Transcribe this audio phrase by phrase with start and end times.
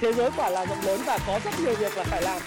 [0.00, 2.42] thế giới quả là rộng lớn và có rất nhiều việc là phải làm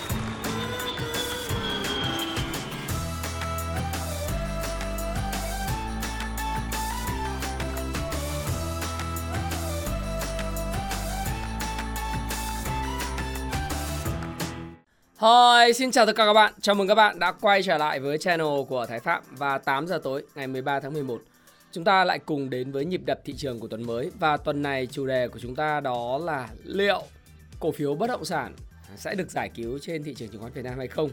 [15.22, 16.54] Hi, xin chào tất cả các bạn.
[16.62, 19.88] Chào mừng các bạn đã quay trở lại với channel của Thái Phạm và 8
[19.88, 21.22] giờ tối ngày 13 tháng 11.
[21.72, 24.62] Chúng ta lại cùng đến với nhịp đập thị trường của tuần mới và tuần
[24.62, 27.04] này chủ đề của chúng ta đó là liệu
[27.64, 28.55] cổ phiếu bất động sản
[28.95, 31.09] sẽ được giải cứu trên thị trường chứng khoán Việt Nam hay không.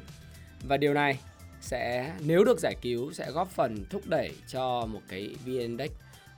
[0.69, 1.19] Và điều này
[1.61, 5.91] sẽ nếu được giải cứu sẽ góp phần thúc đẩy cho một cái VN Index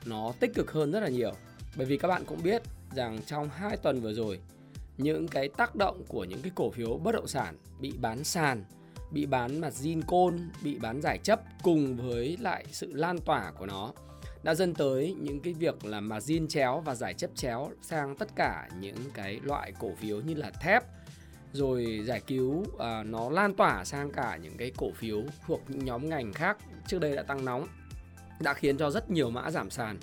[0.05, 1.33] nó tích cực hơn rất là nhiều.
[1.77, 2.62] Bởi vì các bạn cũng biết
[2.95, 4.39] rằng trong 2 tuần vừa rồi
[4.98, 8.65] những cái tác động của những cái cổ phiếu bất động sản bị bán sàn,
[9.11, 13.53] bị bán mặt zin côn, bị bán giải chấp cùng với lại sự lan tỏa
[13.59, 13.92] của nó
[14.43, 18.17] đã dẫn tới những cái việc là mà zin chéo và giải chấp chéo sang
[18.17, 20.83] tất cả những cái loại cổ phiếu như là thép
[21.53, 25.84] rồi giải cứu à, nó lan tỏa sang cả những cái cổ phiếu thuộc những
[25.84, 27.67] nhóm ngành khác trước đây đã tăng nóng
[28.43, 29.99] đã khiến cho rất nhiều mã giảm sàn.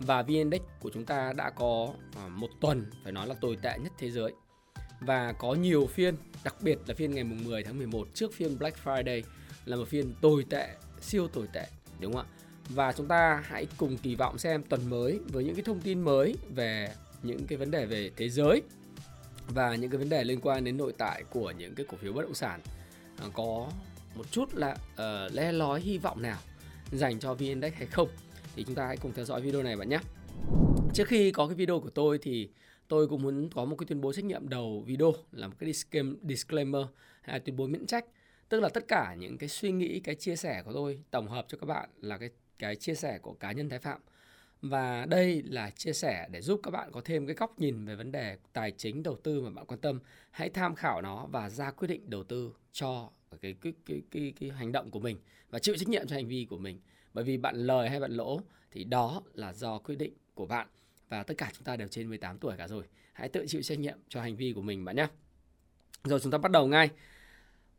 [0.00, 3.56] Và VN Index của chúng ta đã có à, một tuần phải nói là tồi
[3.62, 4.32] tệ nhất thế giới.
[5.00, 8.58] Và có nhiều phiên đặc biệt là phiên ngày mùng 10 tháng 11 trước phiên
[8.58, 9.22] Black Friday
[9.64, 10.68] là một phiên tồi tệ
[11.00, 11.66] siêu tồi tệ
[12.00, 12.39] đúng không ạ?
[12.74, 16.00] Và chúng ta hãy cùng kỳ vọng xem tuần mới với những cái thông tin
[16.00, 18.62] mới về những cái vấn đề về thế giới
[19.48, 22.12] và những cái vấn đề liên quan đến nội tại của những cái cổ phiếu
[22.12, 22.60] bất động sản
[23.16, 23.70] à, có
[24.14, 26.38] một chút là ờ, uh, le lói hy vọng nào
[26.92, 28.08] dành cho VN Index hay không
[28.56, 29.98] thì chúng ta hãy cùng theo dõi video này bạn nhé.
[30.94, 32.48] Trước khi có cái video của tôi thì
[32.88, 35.72] tôi cũng muốn có một cái tuyên bố trách nhiệm đầu video là một cái
[36.22, 36.82] disclaimer
[37.22, 38.04] hay tuyên bố miễn trách
[38.48, 41.44] tức là tất cả những cái suy nghĩ cái chia sẻ của tôi tổng hợp
[41.48, 42.30] cho các bạn là cái
[42.60, 44.00] cái chia sẻ của cá nhân Thái Phạm
[44.62, 47.96] và đây là chia sẻ để giúp các bạn có thêm cái góc nhìn về
[47.96, 51.50] vấn đề tài chính đầu tư mà bạn quan tâm hãy tham khảo nó và
[51.50, 55.16] ra quyết định đầu tư cho cái cái cái cái, cái hành động của mình
[55.50, 56.80] và chịu trách nhiệm cho hành vi của mình
[57.14, 60.66] bởi vì bạn lời hay bạn lỗ thì đó là do quyết định của bạn
[61.08, 62.84] và tất cả chúng ta đều trên 18 tuổi cả rồi.
[63.12, 65.06] Hãy tự chịu trách nhiệm cho hành vi của mình bạn nhé.
[66.04, 66.90] Rồi chúng ta bắt đầu ngay.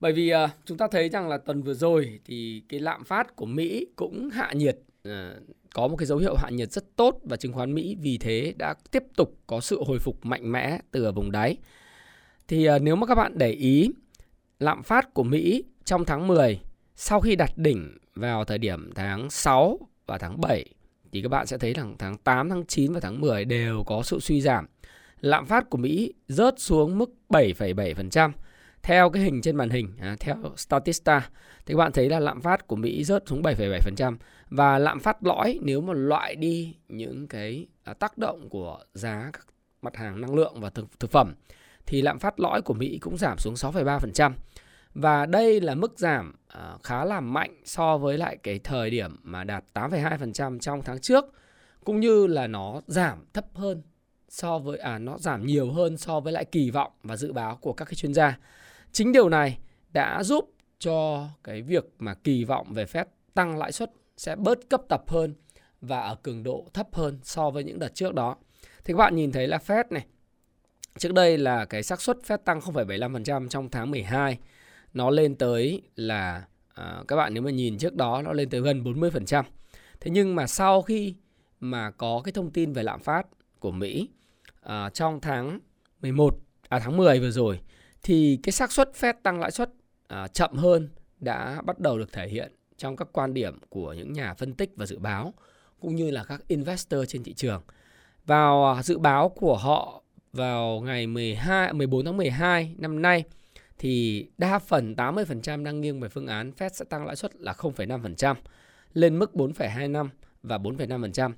[0.01, 3.35] Bởi vì uh, chúng ta thấy rằng là tuần vừa rồi thì cái lạm phát
[3.35, 5.13] của Mỹ cũng hạ nhiệt, uh,
[5.73, 8.53] có một cái dấu hiệu hạ nhiệt rất tốt và chứng khoán Mỹ vì thế
[8.57, 11.57] đã tiếp tục có sự hồi phục mạnh mẽ từ ở vùng đáy.
[12.47, 13.91] Thì uh, nếu mà các bạn để ý
[14.59, 16.59] lạm phát của Mỹ trong tháng 10
[16.95, 20.66] sau khi đặt đỉnh vào thời điểm tháng 6 và tháng 7
[21.11, 24.03] thì các bạn sẽ thấy rằng tháng 8, tháng 9 và tháng 10 đều có
[24.03, 24.67] sự suy giảm.
[25.19, 28.31] Lạm phát của Mỹ rớt xuống mức 7,7%.
[28.84, 31.30] Theo cái hình trên màn hình, à, theo Statista,
[31.66, 34.18] thì các bạn thấy là lạm phát của Mỹ rớt xuống 7,7%
[34.50, 39.30] và lạm phát lõi nếu mà loại đi những cái à, tác động của giá
[39.34, 39.46] các
[39.81, 41.34] mặt hàng năng lượng và thực, thực phẩm
[41.86, 44.31] thì lạm phát lõi của Mỹ cũng giảm xuống 6,3%.
[44.94, 49.16] Và đây là mức giảm à, khá là mạnh so với lại cái thời điểm
[49.24, 51.25] mà đạt 8,2% trong tháng trước
[51.84, 53.81] cũng như là nó giảm thấp hơn
[54.30, 57.56] so với à nó giảm nhiều hơn so với lại kỳ vọng và dự báo
[57.62, 58.38] của các cái chuyên gia.
[58.91, 59.57] Chính điều này
[59.94, 64.69] đã giúp cho cái việc mà kỳ vọng về Fed tăng lãi suất sẽ bớt
[64.69, 65.35] cấp tập hơn
[65.81, 68.35] và ở cường độ thấp hơn so với những đợt trước đó.
[68.85, 70.06] Thì các bạn nhìn thấy là Fed này
[70.97, 74.38] Trước đây là cái xác suất Fed tăng 0,75% trong tháng 12
[74.94, 78.62] nó lên tới là à, các bạn nếu mà nhìn trước đó nó lên tới
[78.62, 79.44] gần 40%.
[80.00, 81.16] Thế nhưng mà sau khi
[81.59, 83.28] mà có cái thông tin về lạm phát
[83.59, 84.09] của Mỹ
[84.62, 85.59] à, trong tháng
[86.02, 86.35] 11
[86.69, 87.59] à tháng 10 vừa rồi
[88.03, 89.72] thì cái xác suất Fed tăng lãi suất
[90.07, 90.89] à, chậm hơn
[91.19, 94.72] đã bắt đầu được thể hiện trong các quan điểm của những nhà phân tích
[94.75, 95.34] và dự báo
[95.79, 97.61] cũng như là các investor trên thị trường.
[98.25, 100.03] Vào à, dự báo của họ
[100.34, 103.23] vào ngày 12 14 tháng 12 năm nay
[103.78, 107.53] thì đa phần 80% đang nghiêng về phương án Fed sẽ tăng lãi suất là
[107.53, 108.35] 0,5%
[108.94, 110.07] lên mức 4,25
[110.44, 111.31] và 4,5%.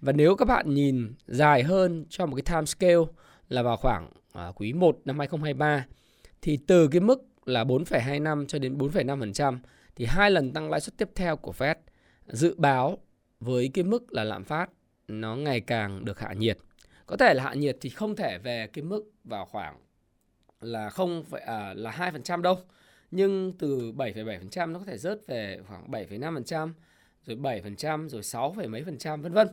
[0.00, 3.12] Và nếu các bạn nhìn dài hơn cho một cái time scale
[3.48, 5.84] là vào khoảng à, quý 1 năm 2023
[6.42, 9.58] thì từ cái mức là 4,25 cho đến 4,5%
[9.96, 11.74] thì hai lần tăng lãi suất tiếp theo của Fed
[12.26, 12.98] dự báo
[13.40, 14.70] với cái mức là lạm phát
[15.08, 16.58] nó ngày càng được hạ nhiệt.
[17.06, 19.76] Có thể là hạ nhiệt thì không thể về cái mức vào khoảng
[20.60, 22.58] là không phải à, là 2% đâu
[23.10, 26.72] nhưng từ 7,7% nó có thể rớt về khoảng 7,5%
[27.26, 29.48] rồi 7% rồi 6, mấy phần trăm vân vân.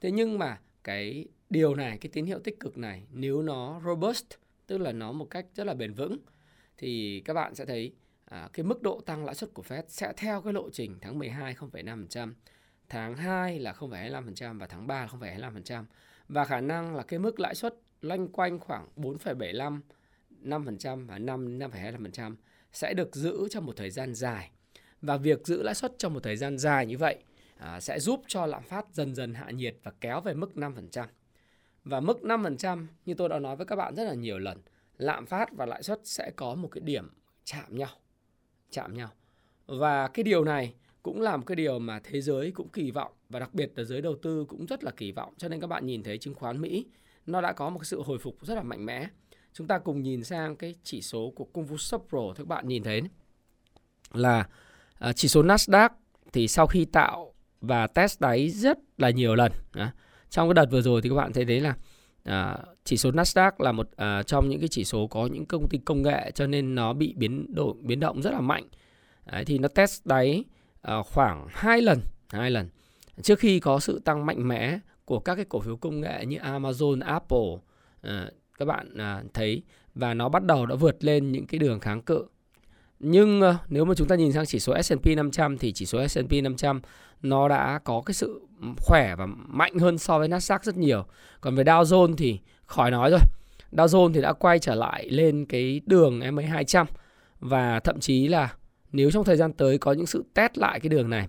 [0.00, 4.26] Thế nhưng mà cái điều này cái tín hiệu tích cực này nếu nó robust
[4.68, 6.18] tức là nó một cách rất là bền vững
[6.78, 7.92] thì các bạn sẽ thấy
[8.24, 11.18] à, cái mức độ tăng lãi suất của Fed sẽ theo cái lộ trình tháng
[11.18, 12.32] 12 0,5%,
[12.88, 15.84] tháng 2 là 0,25% và tháng 3 là 0,25%
[16.28, 19.80] và khả năng là cái mức lãi suất loanh quanh khoảng 4,75
[20.42, 22.36] 5% và 5 5,25%
[22.72, 24.50] sẽ được giữ trong một thời gian dài.
[25.02, 27.18] Và việc giữ lãi suất trong một thời gian dài như vậy
[27.56, 31.06] à, sẽ giúp cho lạm phát dần dần hạ nhiệt và kéo về mức 5%.
[31.88, 34.58] Và mức 5% như tôi đã nói với các bạn rất là nhiều lần,
[34.98, 37.08] lạm phát và lãi suất sẽ có một cái điểm
[37.44, 37.88] chạm nhau.
[38.70, 39.08] Chạm nhau.
[39.66, 43.12] Và cái điều này cũng là một cái điều mà thế giới cũng kỳ vọng
[43.28, 45.34] và đặc biệt là giới đầu tư cũng rất là kỳ vọng.
[45.36, 46.86] Cho nên các bạn nhìn thấy chứng khoán Mỹ
[47.26, 49.08] nó đã có một sự hồi phục rất là mạnh mẽ.
[49.52, 51.76] Chúng ta cùng nhìn sang cái chỉ số của công vụ
[52.08, 53.02] Pro các bạn nhìn thấy
[54.12, 54.48] là
[54.98, 55.90] à, chỉ số Nasdaq
[56.32, 59.52] thì sau khi tạo và test đáy rất là nhiều lần.
[60.30, 61.74] Trong cái đợt vừa rồi thì các bạn thấy đấy là
[62.24, 65.68] à, chỉ số Nasdaq là một à, trong những cái chỉ số có những công
[65.68, 68.64] ty công nghệ cho nên nó bị biến đổi biến động rất là mạnh.
[69.32, 70.44] Đấy, thì nó test đáy
[70.82, 72.68] à, khoảng hai lần, hai lần
[73.22, 76.38] trước khi có sự tăng mạnh mẽ của các cái cổ phiếu công nghệ như
[76.38, 77.56] Amazon, Apple
[78.00, 79.62] à, các bạn à, thấy
[79.94, 82.26] và nó bắt đầu đã vượt lên những cái đường kháng cự.
[83.00, 86.08] Nhưng ờ, nếu mà chúng ta nhìn sang chỉ số S&P 500 thì chỉ số
[86.08, 86.80] S&P 500
[87.22, 88.40] nó đã có cái sự
[88.80, 91.04] khỏe và mạnh hơn so với Nasdaq rất nhiều.
[91.40, 93.20] Còn về Dow Jones thì khỏi nói rồi.
[93.72, 96.86] Dow Jones thì đã quay trở lại lên cái đường MA 200
[97.40, 98.54] và thậm chí là
[98.92, 101.28] nếu trong thời gian tới có những sự test lại cái đường này,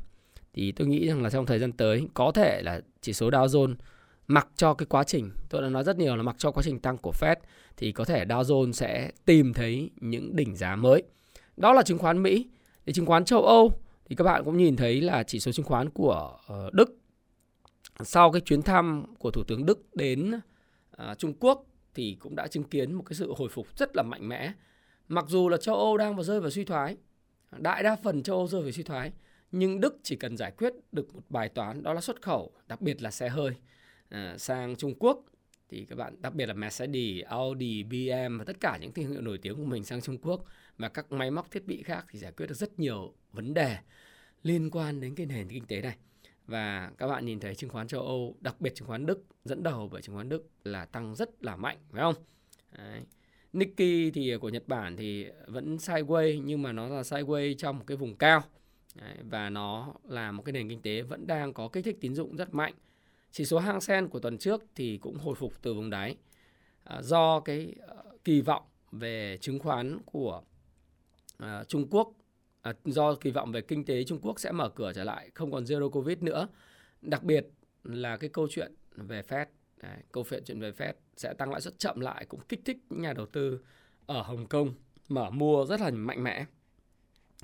[0.53, 3.45] thì tôi nghĩ rằng là trong thời gian tới có thể là chỉ số Dow
[3.45, 3.75] Jones
[4.27, 6.79] mặc cho cái quá trình, tôi đã nói rất nhiều là mặc cho quá trình
[6.79, 7.35] tăng của Fed
[7.77, 11.03] thì có thể Dow Jones sẽ tìm thấy những đỉnh giá mới.
[11.59, 12.47] Đó là chứng khoán Mỹ.
[12.85, 13.73] Thì chứng khoán châu Âu
[14.05, 16.97] thì các bạn cũng nhìn thấy là chỉ số chứng khoán của ờ, Đức
[18.03, 20.31] sau cái chuyến thăm của thủ tướng Đức đến
[20.91, 24.03] ờ, Trung Quốc thì cũng đã chứng kiến một cái sự hồi phục rất là
[24.03, 24.53] mạnh mẽ.
[25.07, 26.97] Mặc dù là châu Âu đang vào rơi vào suy thoái,
[27.57, 29.11] đại đa phần châu Âu rơi vào suy thoái,
[29.51, 32.81] nhưng Đức chỉ cần giải quyết được một bài toán đó là xuất khẩu, đặc
[32.81, 33.51] biệt là xe hơi
[34.09, 35.23] ờ, sang Trung Quốc
[35.69, 39.21] thì các bạn đặc biệt là Mercedes, Audi, BMW và tất cả những thương hiệu
[39.21, 40.45] nổi tiếng của mình sang Trung Quốc
[40.79, 43.77] và các máy móc thiết bị khác thì giải quyết được rất nhiều vấn đề
[44.43, 45.97] liên quan đến cái nền kinh tế này.
[46.47, 49.63] Và các bạn nhìn thấy chứng khoán châu Âu, đặc biệt chứng khoán Đức dẫn
[49.63, 52.15] đầu bởi chứng khoán Đức là tăng rất là mạnh, phải không?
[52.77, 53.01] Đấy.
[53.53, 57.83] Nikkei thì của Nhật Bản thì vẫn sideways nhưng mà nó là sideways trong một
[57.87, 58.43] cái vùng cao.
[58.95, 62.15] Đấy, và nó là một cái nền kinh tế vẫn đang có kích thích tín
[62.15, 62.73] dụng rất mạnh.
[63.31, 66.15] Chỉ số Hang Seng của tuần trước thì cũng hồi phục từ vùng đáy
[66.83, 70.41] à, do cái ờ, kỳ vọng về chứng khoán của
[71.39, 72.13] Ờ, Trung Quốc.
[72.61, 75.51] À, do kỳ vọng về kinh tế Trung Quốc sẽ mở cửa trở lại không
[75.51, 76.47] còn zero covid nữa.
[77.01, 77.47] Đặc biệt
[77.83, 79.45] là cái câu chuyện về Fed
[79.81, 83.01] Đấy, câu chuyện về Fed sẽ tăng lãi suất chậm lại cũng kích thích những
[83.01, 83.59] nhà đầu tư
[84.05, 84.73] ở Hồng Kông
[85.09, 86.45] mở mua rất là mạnh mẽ.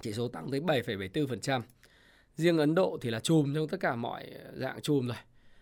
[0.02, 1.62] Chỉ số tăng tới 7,74%
[2.36, 5.18] riêng Ấn Độ thì là chùm trong tất cả mọi dạng chùm rồi.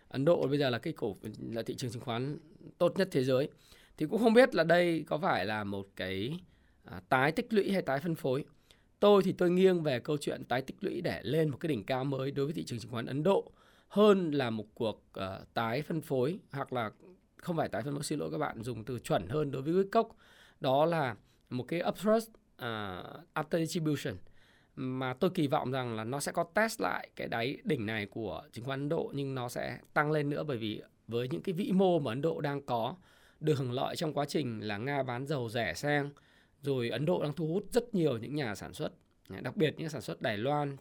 [0.07, 1.17] Ấn Độ bây giờ là cái cổ
[1.51, 2.37] là thị trường chứng khoán
[2.77, 3.49] tốt nhất thế giới.
[3.97, 6.39] Thì cũng không biết là đây có phải là một cái
[6.83, 8.45] à, tái tích lũy hay tái phân phối.
[8.99, 11.83] Tôi thì tôi nghiêng về câu chuyện tái tích lũy để lên một cái đỉnh
[11.83, 13.51] cao mới đối với thị trường chứng khoán Ấn Độ
[13.93, 16.91] hơn là một cuộc uh, tái phân phối hoặc là
[17.37, 19.83] không phải tái phân phối xin lỗi các bạn dùng từ chuẩn hơn đối với
[19.91, 20.17] cốc
[20.59, 21.15] đó là
[21.49, 22.65] một cái upthrust uh,
[23.33, 24.15] after distribution
[24.75, 28.05] mà tôi kỳ vọng rằng là nó sẽ có test lại cái đáy đỉnh này
[28.05, 31.41] của chứng khoán Ấn Độ nhưng nó sẽ tăng lên nữa bởi vì với những
[31.41, 32.95] cái vĩ mô mà Ấn Độ đang có
[33.39, 36.09] được hưởng lợi trong quá trình là Nga bán dầu rẻ sang
[36.63, 38.93] rồi Ấn Độ đang thu hút rất nhiều những nhà sản xuất.
[39.41, 40.77] Đặc biệt những sản xuất Đài Loan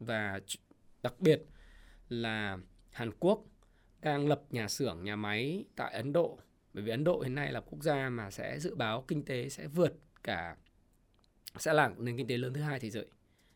[0.00, 0.40] và
[1.02, 1.42] đặc biệt
[2.08, 2.58] là
[2.90, 3.44] Hàn Quốc
[4.02, 6.38] đang lập nhà xưởng, nhà máy tại Ấn Độ.
[6.74, 9.48] Bởi vì Ấn Độ hiện nay là quốc gia mà sẽ dự báo kinh tế
[9.48, 10.56] sẽ vượt cả,
[11.58, 13.06] sẽ là nền kinh tế lớn thứ hai thế giới.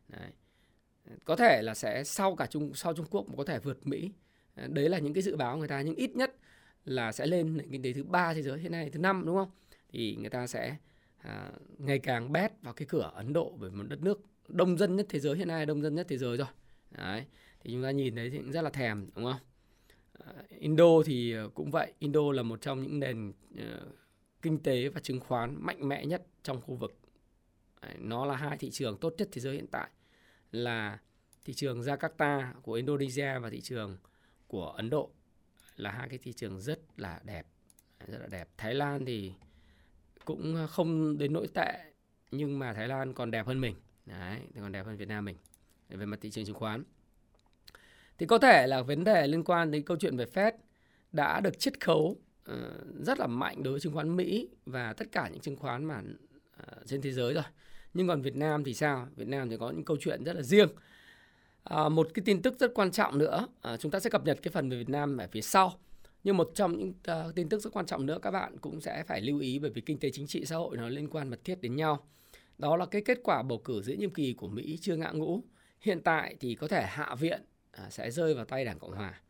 [0.08, 0.30] Đấy.
[1.25, 4.11] có thể là sẽ sau cả Trung, sau Trung Quốc mà có thể vượt Mỹ.
[4.56, 6.35] Đấy là những cái dự báo người ta, nhưng ít nhất
[6.85, 9.37] là sẽ lên nền kinh tế thứ ba thế giới, hiện nay thứ năm, đúng
[9.37, 9.50] không?
[9.88, 10.76] Thì người ta sẽ
[11.18, 14.96] à, ngày càng bét vào cái cửa Ấn Độ bởi một đất nước đông dân
[14.96, 15.37] nhất thế giới.
[15.37, 16.46] Hiện nay đông dân nhất thế giới rồi.
[16.90, 17.25] Đấy
[17.60, 19.40] thì chúng ta nhìn thấy thì cũng rất là thèm đúng không?
[20.12, 21.92] À, Indo thì ờ, cũng vậy.
[21.98, 23.62] Indo là một trong những nền uh,
[24.42, 26.98] kinh tế và chứng khoán mạnh mẽ nhất trong khu vực.
[27.82, 29.90] Đấy, nó là hai thị trường tốt nhất thế giới hiện tại
[30.52, 30.98] là
[31.44, 33.96] thị trường Jakarta của Indonesia và thị trường
[34.46, 35.10] của Ấn Độ.
[35.76, 37.46] Là hai cái thị trường rất là đẹp
[38.06, 38.48] rất là đẹp.
[38.56, 39.32] Thái Lan thì
[40.28, 41.73] cũng ờ, không đến nỗi tệ
[42.30, 43.75] nhưng mà Thái Lan còn đẹp hơn mình.
[44.06, 45.37] Đấy còn đẹp hơn Việt Nam mình.
[45.88, 46.85] Về mặt thị trường chứng khoán.
[48.18, 50.52] Thì có thể là vấn đề liên quan đến câu chuyện về Fed
[51.12, 52.16] đã được chiết khấu
[52.50, 52.56] uh,
[53.00, 56.02] rất là mạnh đối với chứng khoán Mỹ và tất cả những chứng khoán mà
[56.62, 57.44] uh, trên thế giới rồi.
[57.94, 59.08] Nhưng còn Việt Nam thì sao?
[59.16, 60.68] Việt Nam thì có những câu chuyện rất là riêng.
[61.75, 64.38] Uh, một cái tin tức rất quan trọng nữa uh, chúng ta sẽ cập nhật
[64.42, 65.80] cái phần về Việt Nam ở phía sau.
[66.25, 66.92] Nhưng một trong những
[67.28, 69.70] uh, tin tức rất quan trọng nữa các bạn cũng sẽ phải lưu ý bởi
[69.70, 72.08] vì kinh tế chính trị xã hội nó liên quan mật thiết đến nhau.
[72.58, 75.42] Đó là cái kết quả bầu cử giữa nhiệm kỳ của Mỹ chưa ngã ngũ.
[75.80, 77.40] Hiện tại thì có thể Hạ viện
[77.87, 79.20] uh, sẽ rơi vào tay Đảng Cộng Hòa.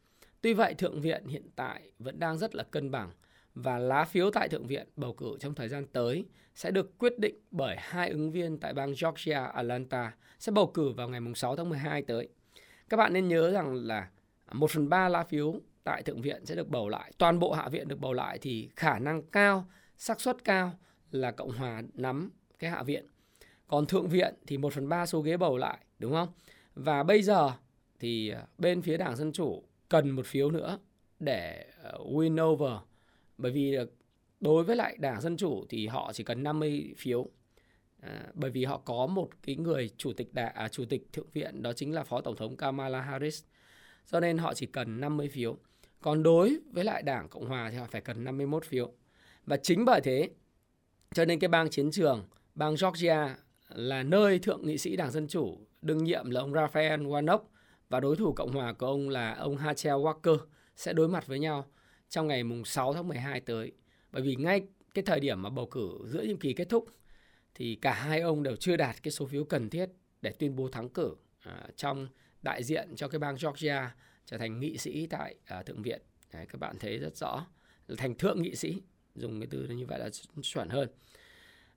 [0.40, 3.10] Tuy vậy Thượng viện hiện tại vẫn đang rất là cân bằng
[3.54, 7.18] và lá phiếu tại Thượng viện bầu cử trong thời gian tới sẽ được quyết
[7.18, 11.56] định bởi hai ứng viên tại bang Georgia, Atlanta sẽ bầu cử vào ngày 6
[11.56, 12.28] tháng 12 tới.
[12.88, 14.08] Các bạn nên nhớ rằng là
[14.52, 17.68] 1 phần 3 lá phiếu tại Thượng viện sẽ được bầu lại, toàn bộ Hạ
[17.68, 19.66] viện được bầu lại thì khả năng cao,
[19.96, 20.72] xác suất cao
[21.10, 23.06] là Cộng hòa nắm cái Hạ viện.
[23.68, 26.28] Còn Thượng viện thì 1 phần 3 số ghế bầu lại, đúng không?
[26.74, 27.50] Và bây giờ
[28.00, 30.78] thì à, bên phía Đảng Dân Chủ cần một phiếu nữa
[31.20, 32.72] để à, win over.
[33.38, 33.76] Bởi vì
[34.40, 37.26] đối với lại Đảng Dân Chủ thì họ chỉ cần 50 phiếu.
[38.00, 41.30] À, bởi vì họ có một cái người chủ tịch đảng à, chủ tịch thượng
[41.32, 43.44] viện đó chính là phó tổng thống Kamala Harris.
[44.10, 45.56] Cho nên họ chỉ cần 50 phiếu
[46.00, 48.92] còn đối với lại Đảng Cộng Hòa thì họ phải cần 51 phiếu
[49.46, 50.30] và chính bởi thế
[51.14, 53.36] cho nên cái bang chiến trường bang Georgia
[53.68, 57.40] là nơi thượng nghị sĩ Đảng Dân Chủ đương nhiệm là ông Raphael Warnock
[57.88, 60.38] và đối thủ Cộng hòa của ông là ông hachel Walker
[60.76, 61.64] sẽ đối mặt với nhau
[62.08, 63.72] trong ngày mùng 6 tháng 12 tới.
[64.12, 64.62] Bởi vì ngay
[64.94, 66.86] cái thời điểm mà bầu cử giữa nhiệm kỳ kết thúc
[67.54, 69.90] thì cả hai ông đều chưa đạt cái số phiếu cần thiết
[70.22, 72.08] để tuyên bố thắng cử à, trong
[72.42, 73.94] đại diện cho cái bang Georgia
[74.30, 76.02] trở thành nghị sĩ tại uh, thượng viện.
[76.32, 77.46] Đấy, các bạn thấy rất rõ
[77.96, 78.82] thành thượng nghị sĩ
[79.14, 80.10] dùng cái từ như vậy là
[80.42, 80.88] chuẩn hơn.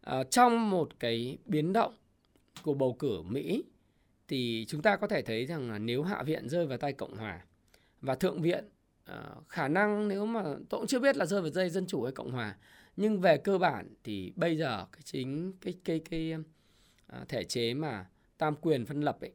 [0.01, 1.97] À, trong một cái biến động
[2.63, 3.63] của bầu cử Mỹ
[4.27, 7.17] thì chúng ta có thể thấy rằng là nếu hạ viện rơi vào tay cộng
[7.17, 7.45] hòa
[8.01, 8.69] và thượng viện
[9.11, 12.03] uh, khả năng nếu mà tôi cũng chưa biết là rơi vào dây dân chủ
[12.03, 12.57] hay cộng hòa
[12.95, 16.33] nhưng về cơ bản thì bây giờ cái chính cái cái cái
[17.07, 18.05] à, thể chế mà
[18.37, 19.33] tam quyền phân lập ấy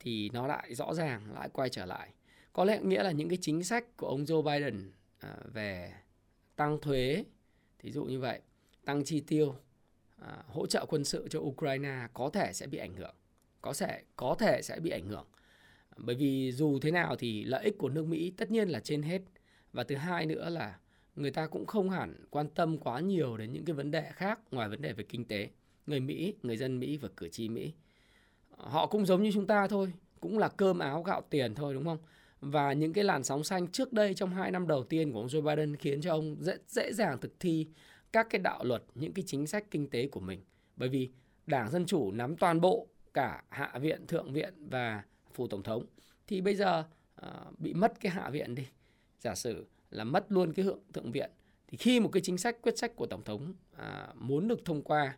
[0.00, 2.10] thì nó lại rõ ràng lại quay trở lại
[2.54, 5.92] có lẽ nghĩa là những cái chính sách của ông Joe Biden à, về
[6.56, 7.24] tăng thuế,
[7.78, 8.40] thí dụ như vậy,
[8.84, 9.54] tăng chi tiêu
[10.20, 13.14] à, hỗ trợ quân sự cho Ukraine có thể sẽ bị ảnh hưởng,
[13.60, 15.26] có thể có thể sẽ bị ảnh hưởng.
[15.96, 19.02] Bởi vì dù thế nào thì lợi ích của nước Mỹ tất nhiên là trên
[19.02, 19.22] hết.
[19.72, 20.78] Và thứ hai nữa là
[21.16, 24.40] người ta cũng không hẳn quan tâm quá nhiều đến những cái vấn đề khác
[24.50, 25.48] ngoài vấn đề về kinh tế.
[25.86, 27.72] Người Mỹ, người dân Mỹ và cử tri Mỹ.
[28.50, 31.84] Họ cũng giống như chúng ta thôi, cũng là cơm áo gạo tiền thôi, đúng
[31.84, 31.98] không?
[32.50, 35.26] Và những cái làn sóng xanh trước đây trong hai năm đầu tiên của ông
[35.26, 37.66] Joe Biden khiến cho ông dễ, dễ dàng thực thi
[38.12, 40.40] các cái đạo luật những cái chính sách kinh tế của mình.
[40.76, 41.10] Bởi vì
[41.46, 45.02] đảng dân chủ nắm toàn bộ cả hạ viện thượng viện và
[45.34, 45.86] phủ tổng thống.
[46.26, 46.84] Thì bây giờ
[47.14, 48.66] à, bị mất cái hạ viện đi.
[49.20, 51.30] Giả sử là mất luôn cái hượng thượng viện
[51.68, 54.82] thì khi một cái chính sách quyết sách của tổng thống à, muốn được thông
[54.82, 55.16] qua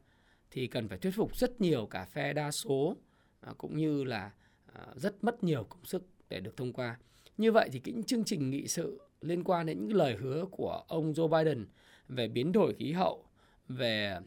[0.50, 2.96] thì cần phải thuyết phục rất nhiều cả phe đa số
[3.40, 4.30] à, cũng như là
[4.72, 6.98] à, rất mất nhiều công sức để được thông qua
[7.38, 10.82] như vậy thì những chương trình nghị sự liên quan đến những lời hứa của
[10.88, 11.66] ông Joe Biden
[12.08, 13.24] về biến đổi khí hậu
[13.68, 14.18] về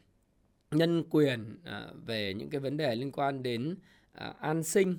[0.71, 3.75] nhân quyền à, về những cái vấn đề liên quan đến
[4.11, 4.97] à, an sinh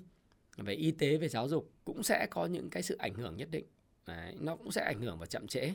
[0.57, 3.49] về y tế về giáo dục cũng sẽ có những cái sự ảnh hưởng nhất
[3.50, 3.64] định.
[4.07, 5.73] Đấy, nó cũng sẽ ảnh hưởng và chậm trễ.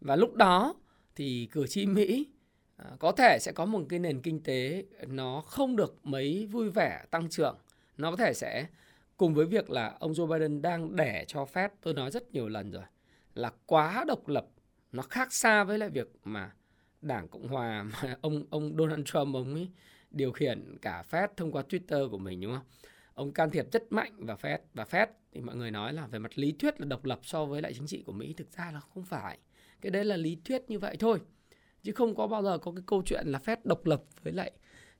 [0.00, 0.74] Và lúc đó
[1.16, 2.26] thì cử tri Mỹ
[2.76, 6.70] à, có thể sẽ có một cái nền kinh tế nó không được mấy vui
[6.70, 7.56] vẻ tăng trưởng.
[7.96, 8.66] Nó có thể sẽ
[9.20, 12.48] cùng với việc là ông Joe Biden đang để cho phép tôi nói rất nhiều
[12.48, 12.82] lần rồi,
[13.34, 14.46] là quá độc lập,
[14.92, 16.52] nó khác xa với lại việc mà
[17.02, 19.68] đảng cộng hòa mà ông ông Donald Trump, ông ấy
[20.10, 22.64] điều khiển cả Fed thông qua Twitter của mình, đúng không?
[23.14, 26.18] Ông can thiệp rất mạnh vào Fed và Fed thì mọi người nói là về
[26.18, 28.70] mặt lý thuyết là độc lập so với lại chính trị của Mỹ thực ra
[28.72, 29.38] là không phải.
[29.80, 31.18] Cái đấy là lý thuyết như vậy thôi.
[31.82, 34.52] Chứ không có bao giờ có cái câu chuyện là Fed độc lập với lại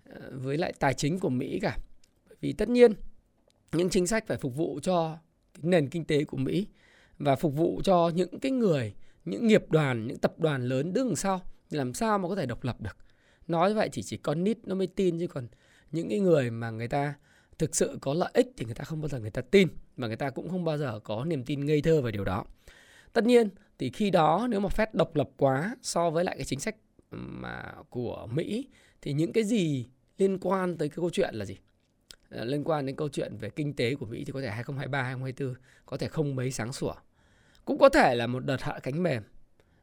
[0.05, 1.77] ờ, với lại tài chính của Mỹ cả.
[2.29, 2.93] Bởi vì tất nhiên
[3.73, 5.19] những chính sách phải phục vụ cho
[5.55, 6.67] cái nền kinh tế của Mỹ
[7.19, 11.17] và phục vụ cho những cái người, những nghiệp đoàn, những tập đoàn lớn đứng
[11.17, 12.97] sau làm sao mà có thể độc lập được.
[13.47, 15.49] Nói vậy thì chỉ con nít nó mới tin chứ còn
[15.93, 17.15] những cái người mà người ta
[17.59, 20.07] thực sự có lợi ích thì người ta không bao giờ người ta tin và
[20.07, 22.45] người ta cũng không bao giờ có niềm tin ngây thơ về điều đó.
[23.12, 23.49] Tất nhiên
[23.79, 26.77] thì khi đó nếu mà Fed độc lập quá so với lại cái chính sách
[27.11, 28.69] mà của Mỹ
[29.03, 29.87] thì những cái gì
[30.19, 31.57] liên quan tới cái câu chuyện là gì?
[32.31, 35.03] Ờ, liên quan đến câu chuyện về kinh tế của Mỹ thì có thể 2023
[35.03, 35.55] 2024
[35.87, 36.95] có thể không mấy sáng sủa
[37.65, 39.23] cũng có thể là một đợt hạ cánh mềm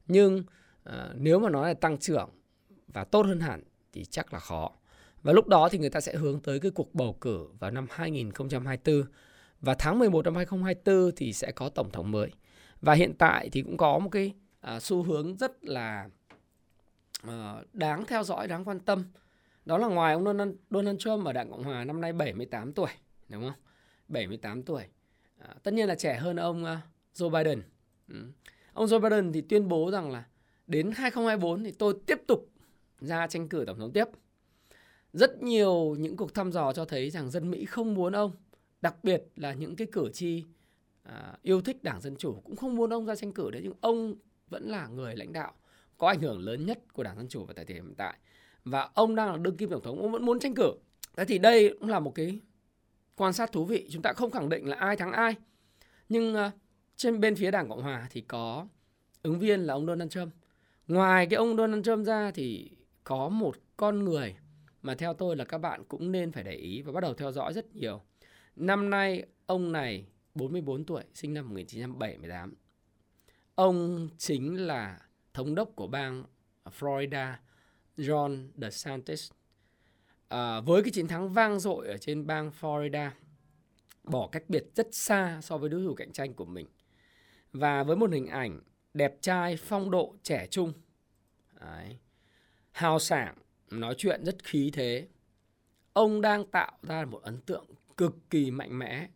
[0.07, 0.43] nhưng
[0.89, 2.29] uh, nếu mà nói là tăng trưởng
[2.87, 3.63] và tốt hơn hẳn
[3.93, 4.71] thì chắc là khó.
[5.23, 7.87] Và lúc đó thì người ta sẽ hướng tới cái cuộc bầu cử vào năm
[7.89, 9.03] 2024
[9.61, 12.29] và tháng 11 năm 2024 thì sẽ có tổng thống mới.
[12.81, 14.33] Và hiện tại thì cũng có một cái
[14.75, 16.09] uh, xu hướng rất là
[17.27, 19.03] uh, đáng theo dõi, đáng quan tâm.
[19.67, 22.89] Đó là ngoài ông Donald, Donald Trump ở Đảng Cộng Hòa năm nay 78 tuổi,
[23.29, 23.59] đúng không?
[24.07, 24.83] 78 tuổi.
[25.37, 26.69] À, tất nhiên là trẻ hơn ông uh,
[27.15, 27.61] Joe Biden.
[28.09, 28.15] Ừ.
[28.73, 30.25] Ông Joe Biden thì tuyên bố rằng là
[30.67, 32.49] đến 2024 thì tôi tiếp tục
[32.99, 34.05] ra tranh cử tổng thống tiếp.
[35.13, 38.31] Rất nhiều những cuộc thăm dò cho thấy rằng dân Mỹ không muốn ông,
[38.81, 40.43] đặc biệt là những cái cử tri
[41.03, 43.73] à, yêu thích Đảng Dân Chủ cũng không muốn ông ra tranh cử đấy nhưng
[43.81, 44.15] ông
[44.49, 45.53] vẫn là người lãnh đạo
[45.97, 48.17] có ảnh hưởng lớn nhất của Đảng Dân Chủ vào thời điểm hiện tại
[48.69, 50.73] và ông đang là đương kim tổng thống ông vẫn muốn tranh cử.
[51.17, 52.39] Thế thì đây cũng là một cái
[53.15, 53.87] quan sát thú vị.
[53.91, 55.35] Chúng ta không khẳng định là ai thắng ai.
[56.09, 56.51] Nhưng uh,
[56.95, 58.67] trên bên phía Đảng Cộng Hòa thì có
[59.21, 60.33] ứng viên là ông Donald Trump.
[60.87, 62.71] Ngoài cái ông Donald Trump ra thì
[63.03, 64.35] có một con người
[64.81, 67.31] mà theo tôi là các bạn cũng nên phải để ý và bắt đầu theo
[67.31, 68.01] dõi rất nhiều.
[68.55, 70.05] Năm nay ông này
[70.35, 72.53] 44 tuổi, sinh năm 1978.
[73.55, 74.99] Ông chính là
[75.33, 76.23] thống đốc của bang
[76.79, 77.33] Florida,
[77.97, 79.31] John DeSantis.
[80.27, 83.09] À, với cái chiến thắng vang dội ở trên bang Florida,
[84.03, 86.67] bỏ cách biệt rất xa so với đối thủ cạnh tranh của mình.
[87.53, 88.59] Và với một hình ảnh
[88.93, 90.73] đẹp trai, phong độ, trẻ trung,
[91.59, 91.97] Đấy.
[92.71, 93.35] hào sảng,
[93.71, 95.07] nói chuyện rất khí thế.
[95.93, 97.65] Ông đang tạo ra một ấn tượng
[97.97, 99.09] cực kỳ mạnh mẽ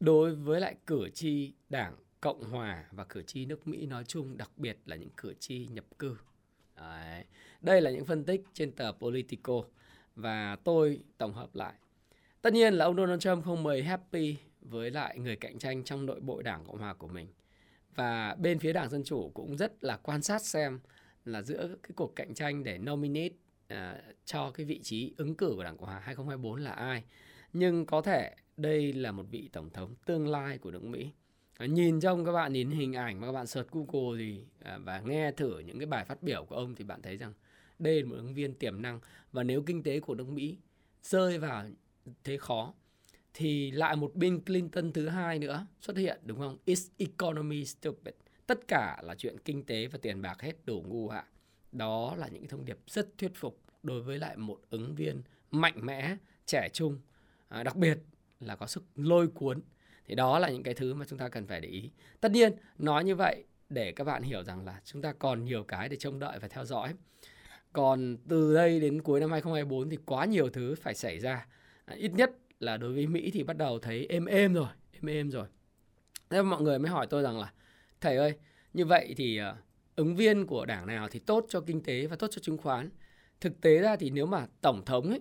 [0.00, 4.36] đối với lại cử tri đảng Cộng Hòa và cử tri nước Mỹ nói chung,
[4.36, 6.16] đặc biệt là những cử tri nhập cư.
[6.82, 7.24] Đấy.
[7.60, 9.62] Đây là những phân tích trên tờ Politico
[10.16, 11.72] và tôi tổng hợp lại.
[12.42, 16.06] Tất nhiên là ông Donald Trump không mời happy với lại người cạnh tranh trong
[16.06, 17.26] nội bộ đảng Cộng Hòa của mình.
[17.94, 20.80] Và bên phía đảng Dân Chủ cũng rất là quan sát xem
[21.24, 23.34] là giữa cái cuộc cạnh tranh để nominate
[23.72, 23.78] uh,
[24.24, 27.04] cho cái vị trí ứng cử của đảng Cộng Hòa 2024 là ai.
[27.52, 31.10] Nhưng có thể đây là một vị tổng thống tương lai của nước Mỹ.
[31.58, 34.78] Ờ, nhìn trong các bạn nhìn hình ảnh mà các bạn search Google gì à,
[34.78, 37.32] và nghe thử những cái bài phát biểu của ông thì bạn thấy rằng
[37.78, 39.00] đây là một ứng viên tiềm năng
[39.32, 40.58] và nếu kinh tế của nước Mỹ
[41.02, 41.64] rơi vào
[42.24, 42.74] thế khó
[43.34, 46.58] thì lại một Bill Clinton thứ hai nữa xuất hiện đúng không?
[46.64, 48.14] Is economy stupid.
[48.46, 51.24] Tất cả là chuyện kinh tế và tiền bạc hết đủ ngu hạ.
[51.72, 55.86] Đó là những thông điệp rất thuyết phục đối với lại một ứng viên mạnh
[55.86, 56.16] mẽ,
[56.46, 57.00] trẻ trung,
[57.48, 57.98] à, đặc biệt
[58.40, 59.60] là có sức lôi cuốn
[60.12, 61.90] thì đó là những cái thứ mà chúng ta cần phải để ý.
[62.20, 65.64] Tất nhiên nói như vậy để các bạn hiểu rằng là chúng ta còn nhiều
[65.64, 66.94] cái để trông đợi và theo dõi.
[67.72, 71.46] Còn từ đây đến cuối năm 2024 thì quá nhiều thứ phải xảy ra.
[71.84, 75.06] À, ít nhất là đối với Mỹ thì bắt đầu thấy êm êm rồi êm
[75.06, 75.46] êm rồi.
[76.30, 77.52] Thế mọi người mới hỏi tôi rằng là
[78.00, 78.34] thầy ơi
[78.72, 79.56] như vậy thì uh,
[79.96, 82.90] ứng viên của đảng nào thì tốt cho kinh tế và tốt cho chứng khoán?
[83.40, 85.20] Thực tế ra thì nếu mà tổng thống ấy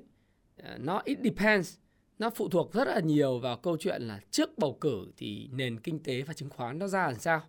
[0.59, 1.77] uh, nó it depends
[2.21, 5.79] nó phụ thuộc rất là nhiều vào câu chuyện là trước bầu cử thì nền
[5.79, 7.41] kinh tế và chứng khoán nó ra làm sao.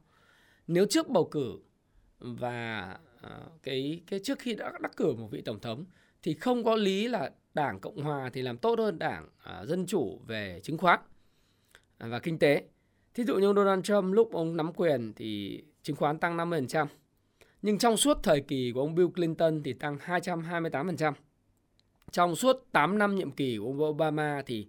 [0.67, 1.59] Nếu trước bầu cử
[2.19, 5.85] và ờ, cái cái trước khi đã đắc cử một vị tổng thống
[6.23, 9.87] thì không có lý là đảng cộng hòa thì làm tốt hơn đảng uh, dân
[9.87, 11.01] chủ về chứng khoán
[11.99, 12.65] ờ, và kinh tế.
[13.15, 16.87] Thí dụ như Donald Trump lúc ông nắm quyền thì chứng khoán tăng 50%
[17.63, 21.13] nhưng trong suốt thời kỳ của ông Bill Clinton thì tăng 228%
[22.13, 24.67] trong suốt 8 năm nhiệm kỳ của ông Obama thì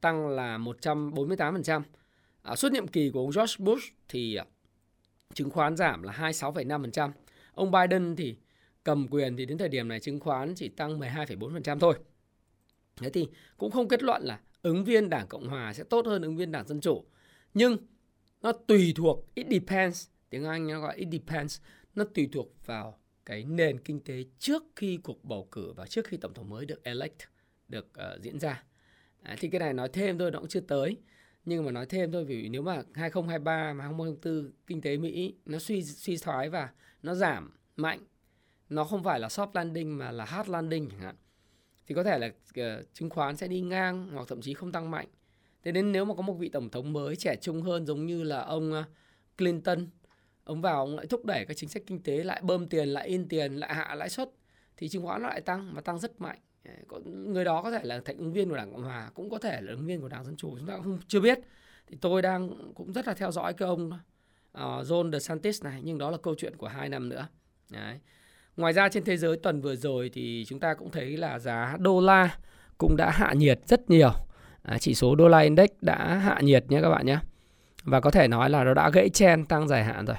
[0.00, 1.82] tăng là 148%.
[2.42, 4.44] À, suốt nhiệm kỳ của ông George Bush thì à,
[5.34, 7.10] chứng khoán giảm là 26,5%.
[7.54, 8.36] Ông Biden thì
[8.84, 11.94] cầm quyền thì đến thời điểm này chứng khoán chỉ tăng 12,4% thôi.
[12.96, 16.22] Thế thì cũng không kết luận là ứng viên Đảng Cộng Hòa sẽ tốt hơn
[16.22, 17.04] ứng viên Đảng Dân Chủ.
[17.54, 17.76] Nhưng
[18.42, 21.60] nó tùy thuộc, it depends, tiếng Anh nó gọi it depends,
[21.94, 26.06] nó tùy thuộc vào cái nền kinh tế trước khi cuộc bầu cử và trước
[26.06, 27.22] khi tổng thống mới được elect
[27.68, 28.62] được uh, diễn ra.
[29.22, 30.96] À, thì cái này nói thêm thôi nó cũng chưa tới.
[31.44, 35.58] Nhưng mà nói thêm thôi vì nếu mà 2023 mà 2024 kinh tế Mỹ nó
[35.58, 36.70] suy suy thoái và
[37.02, 38.00] nó giảm mạnh,
[38.68, 41.16] nó không phải là soft landing mà là hard landing chẳng hạn.
[41.86, 44.90] Thì có thể là uh, chứng khoán sẽ đi ngang hoặc thậm chí không tăng
[44.90, 45.06] mạnh.
[45.62, 48.22] Thế nên nếu mà có một vị tổng thống mới trẻ trung hơn giống như
[48.22, 48.84] là ông uh,
[49.38, 49.86] Clinton
[50.44, 53.08] ông vào ông lại thúc đẩy các chính sách kinh tế lại bơm tiền lại
[53.08, 54.30] in tiền lại hạ lãi suất
[54.76, 56.38] thì chứng khoán nó lại tăng và tăng rất mạnh.
[57.04, 59.60] Người đó có thể là thành ứng viên của đảng cộng hòa cũng có thể
[59.60, 61.38] là ứng viên của đảng dân chủ chúng ta cũng không chưa biết.
[61.86, 63.88] Thì tôi đang cũng rất là theo dõi cái ông
[64.58, 67.26] uh, John DeSantis này nhưng đó là câu chuyện của hai năm nữa.
[67.70, 67.98] Đấy.
[68.56, 71.76] ngoài ra trên thế giới tuần vừa rồi thì chúng ta cũng thấy là giá
[71.80, 72.38] đô la
[72.78, 74.12] cũng đã hạ nhiệt rất nhiều.
[74.62, 77.18] À, chỉ số đô la index đã hạ nhiệt nhé các bạn nhé.
[77.82, 80.16] Và có thể nói là nó đã gãy chen tăng dài hạn rồi.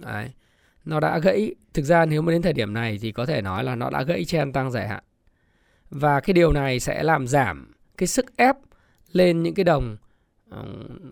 [0.00, 0.30] Đấy.
[0.84, 3.64] Nó đã gãy, thực ra nếu mà đến thời điểm này thì có thể nói
[3.64, 5.04] là nó đã gãy trend tăng dài hạn.
[5.90, 8.56] Và cái điều này sẽ làm giảm cái sức ép
[9.12, 9.96] lên những cái đồng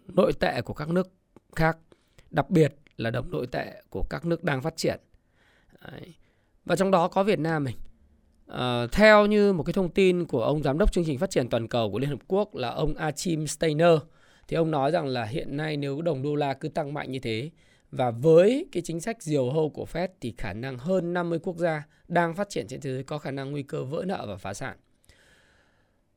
[0.09, 1.09] nội tệ của các nước
[1.57, 1.79] khác,
[2.31, 5.01] đặc biệt là đồng nội tệ của các nước đang phát triển.
[5.90, 6.14] Đấy.
[6.64, 7.77] Và trong đó có Việt Nam mình.
[8.47, 11.31] À, ờ, theo như một cái thông tin của ông giám đốc chương trình phát
[11.31, 13.99] triển toàn cầu của Liên Hợp Quốc là ông Achim Steiner
[14.49, 17.18] thì ông nói rằng là hiện nay nếu đồng đô la cứ tăng mạnh như
[17.18, 17.51] thế
[17.93, 21.57] và với cái chính sách diều hâu của Fed thì khả năng hơn 50 quốc
[21.57, 24.37] gia đang phát triển trên thế giới có khả năng nguy cơ vỡ nợ và
[24.37, 24.77] phá sản.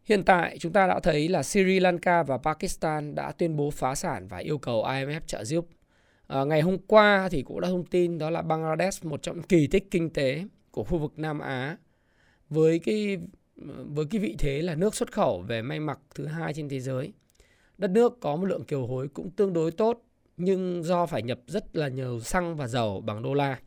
[0.03, 3.95] Hiện tại chúng ta đã thấy là Sri Lanka và Pakistan đã tuyên bố phá
[3.95, 5.67] sản và yêu cầu IMF trợ giúp.
[6.27, 9.67] À, ngày hôm qua thì cũng đã thông tin đó là Bangladesh một trong kỳ
[9.67, 11.77] tích kinh tế của khu vực Nam Á
[12.49, 13.17] với cái
[13.93, 16.79] với cái vị thế là nước xuất khẩu về may mặc thứ hai trên thế
[16.79, 17.13] giới.
[17.77, 20.01] Đất nước có một lượng kiều hối cũng tương đối tốt
[20.37, 23.59] nhưng do phải nhập rất là nhiều xăng và dầu bằng đô la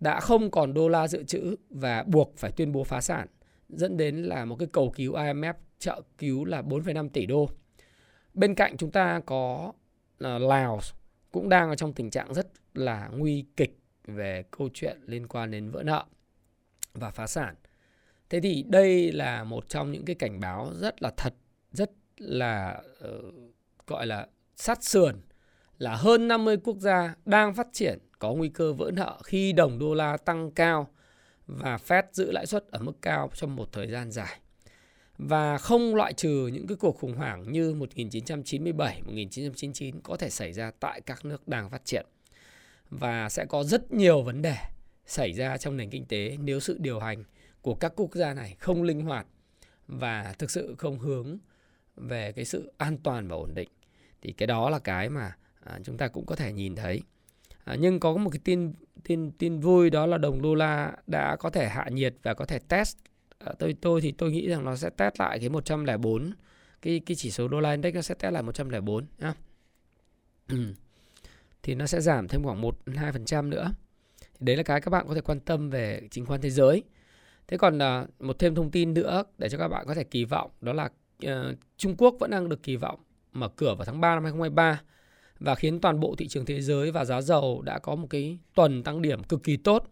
[0.00, 3.26] đã không còn đô la dự trữ và buộc phải tuyên bố phá sản
[3.68, 7.48] dẫn đến là một cái cầu cứu IMF trợ cứu là 4,5 tỷ đô.
[8.34, 9.72] Bên cạnh chúng ta có
[10.18, 10.80] ờ, là Lào
[11.32, 15.50] cũng đang ở trong tình trạng rất là nguy kịch về câu chuyện liên quan
[15.50, 16.04] đến vỡ nợ
[16.94, 17.54] và phá sản.
[18.30, 21.34] Thế thì đây là một trong những cái cảnh báo rất là thật,
[21.72, 23.34] rất là uh,
[23.86, 25.20] gọi là sát sườn
[25.78, 29.78] là hơn 50 quốc gia đang phát triển có nguy cơ vỡ nợ khi đồng
[29.78, 30.88] đô la tăng cao
[31.46, 34.40] và Fed giữ lãi suất ở mức cao trong một thời gian dài.
[35.18, 40.52] Và không loại trừ những cái cuộc khủng hoảng như 1997, 1999 có thể xảy
[40.52, 42.06] ra tại các nước đang phát triển.
[42.90, 44.56] Và sẽ có rất nhiều vấn đề
[45.06, 47.24] xảy ra trong nền kinh tế nếu sự điều hành
[47.62, 49.26] của các quốc gia này không linh hoạt
[49.86, 51.38] và thực sự không hướng
[51.96, 53.68] về cái sự an toàn và ổn định.
[54.22, 55.36] Thì cái đó là cái mà
[55.68, 57.02] à, chúng ta cũng có thể nhìn thấy.
[57.64, 58.72] À, nhưng có một cái tin
[59.04, 62.44] tin tin vui đó là đồng đô la đã có thể hạ nhiệt và có
[62.44, 62.96] thể test
[63.38, 66.32] à, tôi tôi thì tôi nghĩ rằng nó sẽ test lại cái 104
[66.82, 69.34] cái cái chỉ số đô la index nó sẽ test lại 104 nhá.
[71.62, 73.72] thì nó sẽ giảm thêm khoảng 1 2% nữa.
[74.40, 76.82] Đấy là cái các bạn có thể quan tâm về chứng khoán thế giới.
[77.46, 80.24] Thế còn à, một thêm thông tin nữa để cho các bạn có thể kỳ
[80.24, 80.88] vọng đó là
[81.26, 83.00] uh, Trung Quốc vẫn đang được kỳ vọng
[83.32, 84.80] mở cửa vào tháng 3 năm 2023
[85.40, 88.38] và khiến toàn bộ thị trường thế giới và giá dầu đã có một cái
[88.54, 89.84] tuần tăng điểm cực kỳ tốt.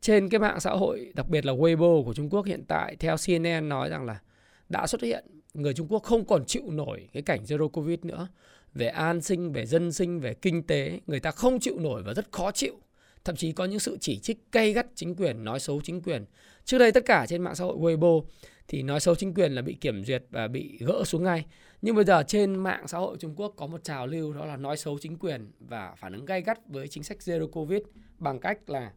[0.00, 3.16] Trên cái mạng xã hội, đặc biệt là Weibo của Trung Quốc hiện tại, theo
[3.26, 4.20] CNN nói rằng là
[4.68, 8.28] đã xuất hiện người Trung Quốc không còn chịu nổi cái cảnh zero covid nữa.
[8.74, 12.14] Về an sinh, về dân sinh, về kinh tế, người ta không chịu nổi và
[12.14, 12.80] rất khó chịu.
[13.24, 16.24] Thậm chí có những sự chỉ trích gây gắt chính quyền, nói xấu chính quyền.
[16.64, 18.22] Trước đây tất cả trên mạng xã hội Weibo
[18.68, 21.44] thì nói xấu chính quyền là bị kiểm duyệt và bị gỡ xuống ngay.
[21.84, 24.56] Nhưng bây giờ trên mạng xã hội Trung Quốc có một trào lưu đó là
[24.56, 27.80] nói xấu chính quyền và phản ứng gay gắt với chính sách Zero Covid
[28.18, 28.92] bằng cách là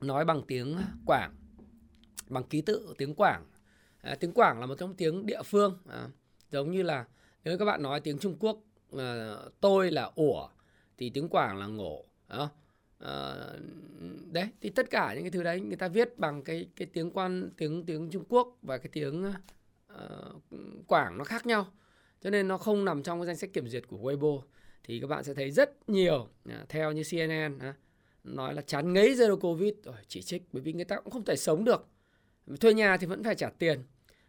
[0.00, 1.34] nói bằng tiếng Quảng,
[2.28, 3.44] bằng ký tự tiếng Quảng.
[4.00, 6.08] À, tiếng Quảng là một trong tiếng địa phương, à,
[6.50, 7.04] giống như là
[7.44, 8.58] nếu các bạn nói tiếng Trung Quốc
[8.98, 10.48] à, tôi là ủa
[10.98, 12.04] thì tiếng Quảng là ngổ.
[12.28, 12.48] À,
[14.32, 17.10] đấy thì tất cả những cái thứ đấy người ta viết bằng cái cái tiếng
[17.10, 19.24] quan tiếng tiếng Trung Quốc và cái tiếng
[19.98, 20.32] Ờ,
[20.86, 21.66] quảng nó khác nhau.
[22.20, 24.40] Cho nên nó không nằm trong cái danh sách kiểm duyệt của Weibo.
[24.84, 27.74] Thì các bạn sẽ thấy rất nhiều à, theo như CNN à,
[28.24, 29.74] nói là chán ngấy zero covid.
[29.84, 31.86] Rồi, chỉ trích bởi vì người ta cũng không thể sống được.
[32.60, 33.82] Thuê nhà thì vẫn phải trả tiền.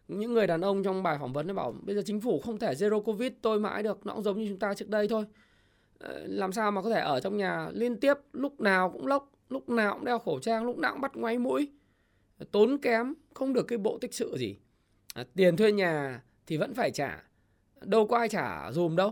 [0.08, 2.60] Những người đàn ông trong bài phỏng vấn nó bảo, bây giờ chính phủ không
[2.60, 5.26] thể zero covid tôi mãi được, nó cũng giống như chúng ta trước đây thôi.
[6.00, 9.32] Ờ, làm sao mà có thể ở trong nhà liên tiếp, lúc nào cũng lốc,
[9.50, 11.72] lúc nào cũng đeo khẩu trang, lúc nào cũng bắt ngoáy mũi,
[12.52, 14.56] tốn kém, không được cái bộ tích sự gì.
[15.16, 17.24] À, tiền thuê nhà thì vẫn phải trả.
[17.82, 19.12] Đâu có ai trả dùm đâu,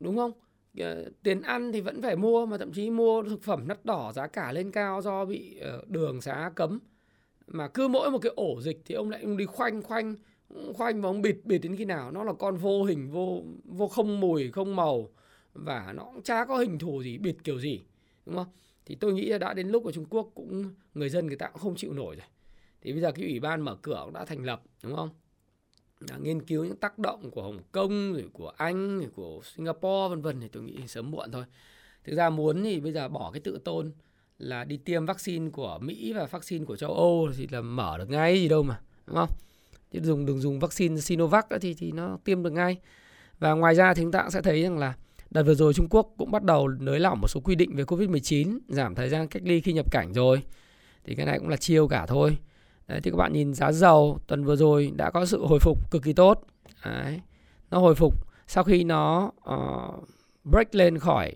[0.00, 0.32] đúng không?
[0.78, 4.12] Ờ, tiền ăn thì vẫn phải mua mà thậm chí mua thực phẩm nắt đỏ
[4.14, 6.78] giá cả lên cao do bị ờ, đường xá cấm.
[7.46, 10.16] Mà cứ mỗi một cái ổ dịch thì ông lại ông đi khoanh khoanh
[10.74, 13.88] khoanh và ông bịt bịt đến khi nào nó là con vô hình, vô vô
[13.88, 15.08] không mùi, không màu
[15.54, 17.80] và nó cũng chả có hình thù gì, bịt kiểu gì,
[18.26, 18.48] đúng không?
[18.86, 21.48] Thì tôi nghĩ là đã đến lúc ở Trung Quốc cũng, người dân người ta
[21.48, 22.26] cũng không chịu nổi rồi
[22.82, 25.10] thì bây giờ cái ủy ban mở cửa cũng đã thành lập, đúng không?
[26.00, 30.08] Đã nghiên cứu những tác động của Hồng Kông, rồi của Anh, rồi của Singapore,
[30.10, 31.44] vân vân, thì tôi nghĩ sớm muộn thôi.
[32.04, 33.92] Thực ra muốn thì bây giờ bỏ cái tự tôn
[34.38, 38.10] là đi tiêm vaccine của Mỹ và vaccine của châu Âu thì là mở được
[38.10, 39.30] ngay gì đâu mà, đúng không?
[39.92, 42.76] Chứ dùng, đừng dùng vaccine Sinovac thì thì nó tiêm được ngay.
[43.38, 44.94] Và ngoài ra thì chúng ta cũng sẽ thấy rằng là
[45.30, 47.84] đợt vừa rồi Trung Quốc cũng bắt đầu nới lỏng một số quy định về
[47.84, 50.42] Covid-19 giảm thời gian cách ly khi nhập cảnh rồi.
[51.04, 52.36] Thì cái này cũng là chiêu cả thôi.
[52.90, 55.90] Đấy, thì các bạn nhìn giá dầu tuần vừa rồi đã có sự hồi phục
[55.90, 56.42] cực kỳ tốt.
[56.84, 57.20] Đấy,
[57.70, 58.14] nó hồi phục
[58.46, 60.08] sau khi nó uh,
[60.44, 61.32] break lên khỏi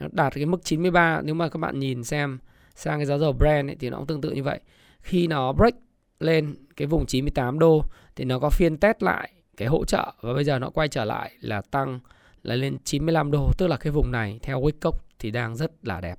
[0.00, 2.38] nó đạt cái mức 93 nếu mà các bạn nhìn xem
[2.74, 4.60] sang cái giá dầu Brent ấy, thì nó cũng tương tự như vậy.
[5.00, 5.74] Khi nó break
[6.20, 7.84] lên cái vùng 98 đô
[8.16, 11.04] thì nó có phiên test lại cái hỗ trợ và bây giờ nó quay trở
[11.04, 12.00] lại là tăng
[12.42, 16.00] là lên 95 đô tức là cái vùng này theo Wickock thì đang rất là
[16.00, 16.18] đẹp.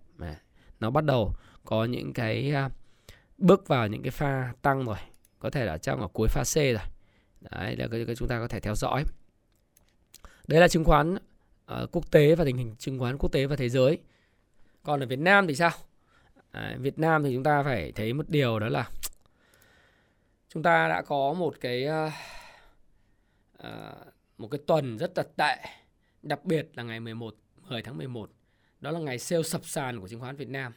[0.79, 1.33] Nó bắt đầu
[1.65, 2.71] có những cái uh,
[3.41, 4.97] bước vào những cái pha tăng rồi
[5.39, 6.85] có thể là trong ở cuối pha C rồi
[7.41, 9.03] đấy là cái, cái chúng ta có thể theo dõi
[10.47, 11.17] đấy là chứng khoán
[11.73, 13.97] uh, quốc tế và tình hình chứng khoán quốc tế và thế giới.
[14.83, 15.71] Còn ở Việt Nam thì sao?
[16.51, 18.89] À, Việt Nam thì chúng ta phải thấy một điều đó là
[20.49, 22.13] chúng ta đã có một cái uh,
[23.67, 25.69] uh, một cái tuần rất là tệ,
[26.21, 27.35] đặc biệt là ngày 11
[27.69, 28.31] 10 tháng 11.
[28.79, 30.73] Đó là ngày sale sập sàn của chứng khoán Việt Nam.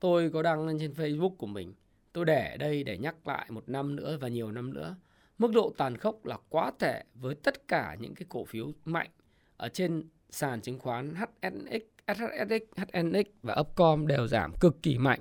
[0.00, 1.74] Tôi có đăng lên trên Facebook của mình.
[2.12, 4.96] Tôi để đây để nhắc lại một năm nữa và nhiều năm nữa.
[5.38, 9.10] Mức độ tàn khốc là quá tệ với tất cả những cái cổ phiếu mạnh
[9.56, 15.20] ở trên sàn chứng khoán HNX, SHSX, HNX và Upcom đều giảm cực kỳ mạnh.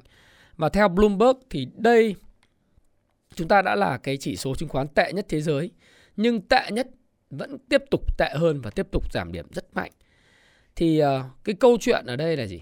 [0.57, 2.15] Và theo Bloomberg thì đây
[3.35, 5.71] chúng ta đã là cái chỉ số chứng khoán tệ nhất thế giới.
[6.15, 6.87] Nhưng tệ nhất
[7.29, 9.91] vẫn tiếp tục tệ hơn và tiếp tục giảm điểm rất mạnh.
[10.75, 12.61] Thì ờ, cái câu chuyện ở đây là gì?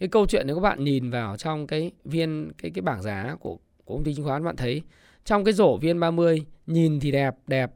[0.00, 3.36] Cái câu chuyện nếu các bạn nhìn vào trong cái viên cái cái bảng giá
[3.40, 4.82] của của công ty chứng khoán bạn thấy
[5.24, 7.70] trong cái rổ viên 30 nhìn thì đẹp đẹp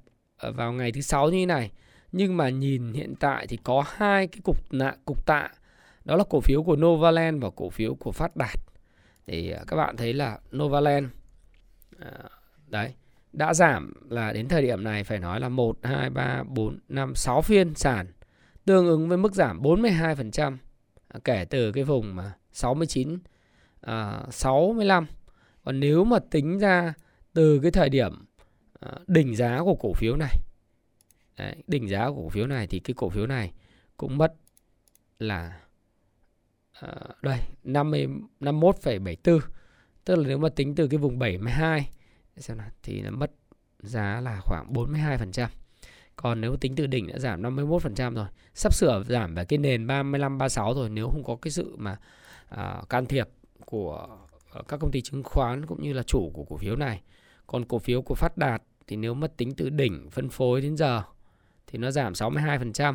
[0.54, 1.70] vào ngày thứ sáu như thế này.
[2.12, 5.48] Nhưng mà nhìn hiện tại thì có hai cái cục nạ cục tạ.
[6.04, 8.58] Đó là cổ phiếu của Novaland và cổ phiếu của Phát Đạt.
[9.26, 11.06] Thì à, các bạn thấy là Novaland
[11.98, 12.10] à,
[12.66, 12.94] đấy
[13.32, 17.14] đã giảm là đến thời điểm này phải nói là 1 2 3 4 5
[17.14, 18.06] 6 phiên sàn
[18.64, 20.56] tương ứng với mức giảm 42%
[21.24, 23.18] kể từ cái vùng mà 69
[23.80, 25.06] à, 65
[25.64, 26.94] còn nếu mà tính ra
[27.32, 28.26] từ cái thời điểm
[28.80, 30.36] à, đỉnh giá của cổ phiếu này
[31.38, 33.52] Đấy, đỉnh giá của cổ phiếu này thì cái cổ phiếu này
[33.96, 34.34] cũng mất
[35.18, 35.60] là
[36.72, 38.08] à, đây 50
[38.40, 39.40] 51,74
[40.04, 41.90] tức là nếu mà tính từ cái vùng 72
[42.36, 43.30] xem nào thì nó mất
[43.78, 45.48] giá là khoảng 42%.
[46.24, 49.86] Còn nếu tính từ đỉnh đã giảm 51% rồi, sắp sửa giảm về cái nền
[49.86, 51.96] 35 36 rồi nếu không có cái sự mà
[52.48, 53.28] à, can thiệp
[53.64, 54.08] của
[54.50, 57.02] ờ, các công ty chứng khoán cũng như là chủ của cổ phiếu này.
[57.46, 60.76] Còn cổ phiếu của Phát Đạt thì nếu mà tính từ đỉnh phân phối đến
[60.76, 61.02] giờ
[61.66, 62.94] thì nó giảm 62%.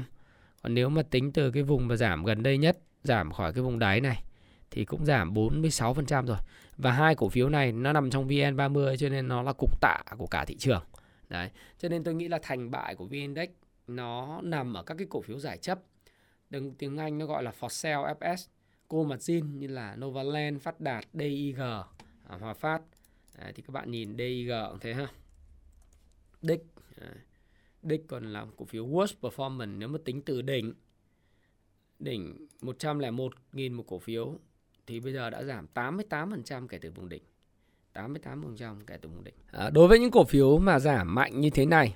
[0.64, 3.64] Còn nếu mà tính từ cái vùng mà giảm gần đây nhất, giảm khỏi cái
[3.64, 4.24] vùng đáy này
[4.72, 6.38] thì cũng giảm 46% rồi.
[6.78, 9.98] Và hai cổ phiếu này nó nằm trong VN30 cho nên nó là cục tạ
[10.18, 10.84] của cả thị trường.
[11.30, 13.50] Đấy, cho nên tôi nghĩ là thành bại của VN Index
[13.88, 15.80] nó nằm ở các cái cổ phiếu giải chấp.
[16.50, 18.48] Đừng tiếng Anh nó gọi là for sale FS,
[18.88, 22.82] cô mặt zin như là Novaland, Phát Đạt, DIG, à, Hòa Phát.
[23.38, 25.08] Đấy, thì các bạn nhìn DIG cũng thế ha.
[26.42, 26.64] Đích
[27.82, 30.74] Đích còn là cổ phiếu worst performance nếu mà tính từ đỉnh
[32.00, 34.40] đỉnh 101.000 một cổ phiếu
[34.88, 37.24] thì bây giờ đã giảm 88% kể từ vùng đỉnh.
[38.08, 39.34] 88% kể từ vùng đỉnh.
[39.52, 41.96] À, đối với những cổ phiếu mà giảm mạnh như thế này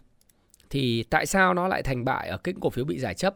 [0.70, 3.36] thì tại sao nó lại thành bại ở cái cổ phiếu bị giải chấp?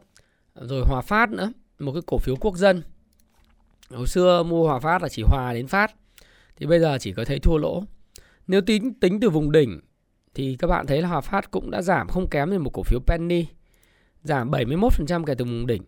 [0.56, 2.84] Rồi Hòa Phát nữa, một cái cổ phiếu quốc dân.
[3.90, 5.96] Hồi xưa mua Hòa Phát là chỉ hòa đến phát
[6.56, 7.84] thì bây giờ chỉ có thấy thua lỗ.
[8.48, 9.80] Nếu tính tính từ vùng đỉnh
[10.34, 12.84] thì các bạn thấy là Hòa Phát cũng đã giảm không kém như một cổ
[12.84, 13.46] phiếu penny,
[14.24, 15.84] giảm 71% kể từ vùng đỉnh.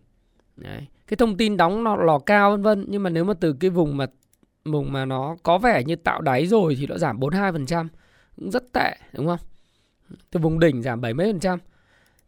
[0.56, 0.86] Đấy.
[1.06, 3.70] Cái thông tin đóng nó lò cao vân vân nhưng mà nếu mà từ cái
[3.70, 4.06] vùng mà
[4.64, 7.88] mùng mà nó có vẻ như tạo đáy rồi thì nó giảm 42%,
[8.36, 9.38] cũng rất tệ đúng không?
[10.30, 11.58] Từ vùng đỉnh giảm 70%.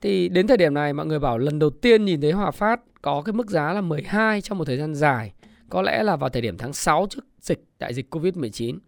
[0.00, 2.80] Thì đến thời điểm này mọi người bảo lần đầu tiên nhìn thấy Hòa Phát
[3.02, 5.32] có cái mức giá là 12 trong một thời gian dài.
[5.68, 8.78] Có lẽ là vào thời điểm tháng 6 trước dịch đại dịch Covid-19.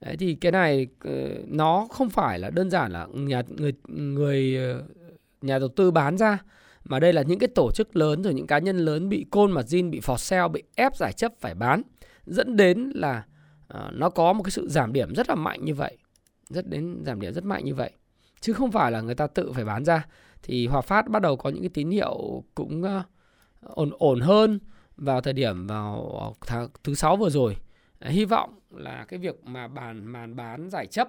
[0.00, 4.56] Đấy, thì cái này ờ, nó không phải là đơn giản là nhà người người
[4.56, 4.82] ờ,
[5.42, 6.38] nhà đầu tư bán ra
[6.84, 9.52] mà đây là những cái tổ chức lớn rồi những cá nhân lớn bị côn
[9.52, 11.82] mặt zin bị for sale bị ép giải chấp phải bán
[12.26, 13.24] dẫn đến là
[13.74, 15.98] uh, nó có một cái sự giảm điểm rất là mạnh như vậy
[16.48, 17.90] rất đến giảm điểm rất mạnh như vậy
[18.40, 20.06] chứ không phải là người ta tự phải bán ra
[20.42, 23.02] thì Hòa Phát bắt đầu có những cái tín hiệu cũng uh,
[23.60, 24.58] ổn ổn hơn
[24.96, 27.56] vào thời điểm vào ờ, tháng thứ sáu vừa rồi
[28.00, 31.08] hy vọng là cái việc mà bàn màn bán giải chấp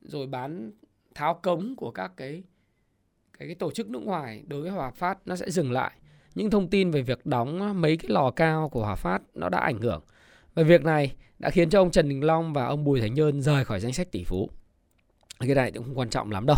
[0.00, 0.72] rồi bán
[1.14, 2.42] tháo cống của các cái
[3.38, 5.92] cái, cái tổ chức nước ngoài đối với Hòa Phát nó sẽ dừng lại.
[6.34, 9.58] Những thông tin về việc đóng mấy cái lò cao của Hòa Phát nó đã
[9.58, 10.02] ảnh hưởng.
[10.54, 13.42] Và việc này đã khiến cho ông Trần Đình Long và ông Bùi Thành Nhơn
[13.42, 14.50] rời khỏi danh sách tỷ phú.
[15.40, 16.56] Cái này cũng không quan trọng lắm đâu.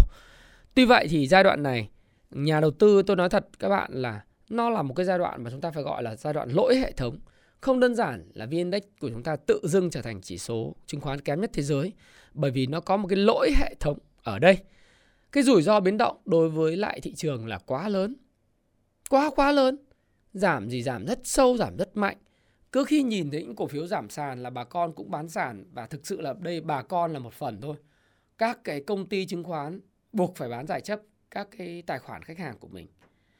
[0.74, 1.88] Tuy vậy thì giai đoạn này
[2.30, 5.44] nhà đầu tư tôi nói thật các bạn là nó là một cái giai đoạn
[5.44, 7.18] mà chúng ta phải gọi là giai đoạn lỗi hệ thống
[7.60, 10.74] không đơn giản là VN Index của chúng ta tự dưng trở thành chỉ số
[10.86, 11.92] chứng khoán kém nhất thế giới
[12.34, 14.58] bởi vì nó có một cái lỗi hệ thống ở đây.
[15.32, 18.16] Cái rủi ro biến động đối với lại thị trường là quá lớn.
[19.10, 19.76] Quá quá lớn.
[20.32, 22.16] Giảm gì giảm rất sâu, giảm rất mạnh.
[22.76, 25.64] Cứ khi nhìn thấy những cổ phiếu giảm sàn là bà con cũng bán sàn
[25.72, 27.76] và thực sự là đây bà con là một phần thôi.
[28.38, 29.80] Các cái công ty chứng khoán
[30.12, 32.86] buộc phải bán giải chấp các cái tài khoản khách hàng của mình.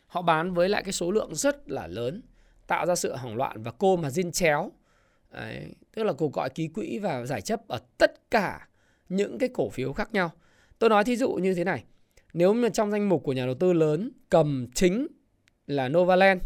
[0.07, 2.23] Họ bán với lại cái số lượng rất là lớn
[2.67, 4.73] tạo ra sự hoảng loạn và cô mà diên chéo
[5.31, 8.69] Đấy, tức là cuộc gọi ký quỹ và giải chấp ở tất cả
[9.09, 10.31] những cái cổ phiếu khác nhau
[10.79, 11.85] tôi nói thí dụ như thế này
[12.33, 15.07] nếu mà trong danh mục của nhà đầu tư lớn cầm chính
[15.67, 16.43] là Novaland.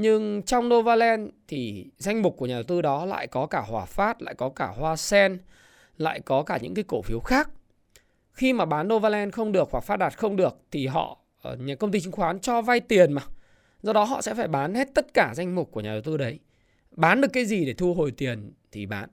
[0.00, 3.84] Nhưng trong Novaland thì danh mục của nhà đầu tư đó lại có cả Hòa
[3.84, 5.38] Phát, lại có cả Hoa Sen,
[5.96, 7.50] lại có cả những cái cổ phiếu khác.
[8.32, 11.74] Khi mà bán Novaland không được hoặc phát đạt không được thì họ ờ, nhà
[11.74, 13.22] công ty chứng khoán cho vay tiền mà.
[13.82, 16.16] Do đó họ sẽ phải bán hết tất cả danh mục của nhà đầu tư
[16.16, 16.38] đấy.
[16.90, 19.08] Bán được cái gì để thu hồi tiền thì bán.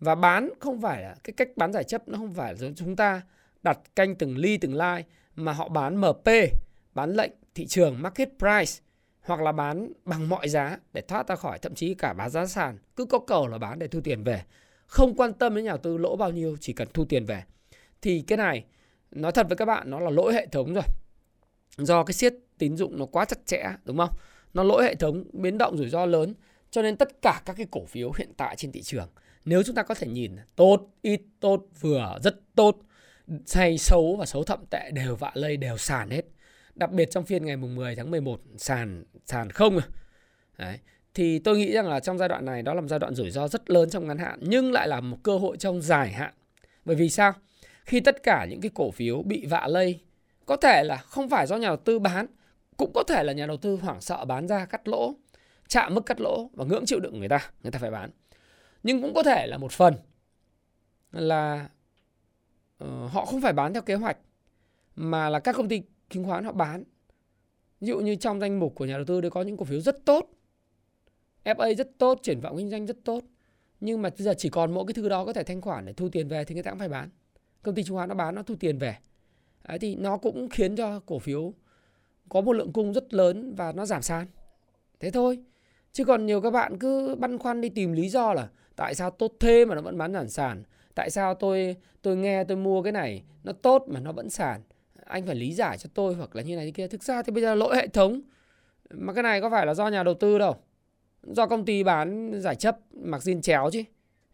[0.00, 2.96] Và bán không phải là cái cách bán giải chấp nó không phải là chúng
[2.96, 3.22] ta
[3.62, 5.04] đặt canh từng ly từng like
[5.36, 6.28] mà họ bán MP,
[6.94, 8.82] bán lệnh thị trường market price
[9.22, 12.46] hoặc là bán bằng mọi giá để thoát ra khỏi, thậm chí cả bán giá
[12.46, 12.78] sàn.
[12.96, 14.42] Cứ có cầu là bán để thu tiền về.
[14.86, 17.42] Không quan tâm đến nhà đầu tư lỗ bao nhiêu, chỉ cần thu tiền về.
[18.02, 18.64] Thì cái này,
[19.10, 20.84] nói thật với các bạn, nó là lỗi hệ thống rồi.
[21.76, 24.10] Do cái siết tín dụng nó quá chặt chẽ, đúng không?
[24.54, 26.34] Nó lỗi hệ thống, biến động rủi ro lớn,
[26.70, 29.08] cho nên tất cả các cái cổ phiếu hiện tại trên thị trường,
[29.44, 32.76] nếu chúng ta có thể nhìn, tốt, ít tốt, vừa, rất tốt
[33.54, 36.22] hay xấu và xấu thậm tệ đều vạ lây, đều sàn hết
[36.74, 39.86] đặc biệt trong phiên ngày mùng 10 tháng 11 sàn sàn không à.
[40.58, 40.78] Đấy.
[41.14, 43.30] Thì tôi nghĩ rằng là trong giai đoạn này đó là một giai đoạn rủi
[43.30, 46.34] ro rất lớn trong ngắn hạn nhưng lại là một cơ hội trong dài hạn.
[46.84, 47.32] Bởi vì sao?
[47.84, 50.00] Khi tất cả những cái cổ phiếu bị vạ lây
[50.46, 52.26] có thể là không phải do nhà đầu tư bán
[52.76, 55.14] cũng có thể là nhà đầu tư hoảng sợ bán ra cắt lỗ
[55.68, 58.10] chạm mức cắt lỗ và ngưỡng chịu đựng người ta người ta phải bán
[58.82, 59.94] nhưng cũng có thể là một phần
[61.12, 61.68] là
[62.84, 64.16] uh, họ không phải bán theo kế hoạch
[64.96, 66.84] mà là các công ty chứng khoán họ bán.
[67.80, 69.80] Ví dụ như trong danh mục của nhà đầu tư đấy có những cổ phiếu
[69.80, 70.30] rất tốt.
[71.44, 73.24] FA rất tốt, triển vọng kinh doanh rất tốt.
[73.80, 75.92] Nhưng mà bây giờ chỉ còn mỗi cái thứ đó có thể thanh khoản để
[75.92, 77.08] thu tiền về thì người ta cũng phải bán.
[77.62, 78.96] Công ty chứng khoán nó bán, nó thu tiền về.
[79.68, 81.54] Đấy, thì nó cũng khiến cho cổ phiếu
[82.28, 84.26] có một lượng cung rất lớn và nó giảm sàn.
[85.00, 85.38] Thế thôi.
[85.92, 89.10] Chứ còn nhiều các bạn cứ băn khoăn đi tìm lý do là tại sao
[89.10, 90.62] tốt thế mà nó vẫn bán giảm sàn?
[90.94, 94.60] Tại sao tôi tôi nghe, tôi mua cái này, nó tốt mà nó vẫn sàn?
[95.04, 96.88] Anh phải lý giải cho tôi hoặc là như này như kia.
[96.88, 98.20] Thực ra thì bây giờ lỗi hệ thống,
[98.90, 100.56] mà cái này có phải là do nhà đầu tư đâu.
[101.22, 103.82] Do công ty bán giải chấp, mặc zin chéo chứ,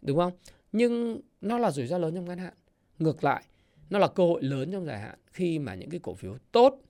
[0.02, 0.32] đúng không?
[0.72, 2.54] Nhưng nó là rủi ro lớn trong ngắn hạn.
[2.98, 3.44] Ngược lại,
[3.90, 6.80] nó là cơ hội lớn trong dài hạn khi mà những cái cổ phiếu tốt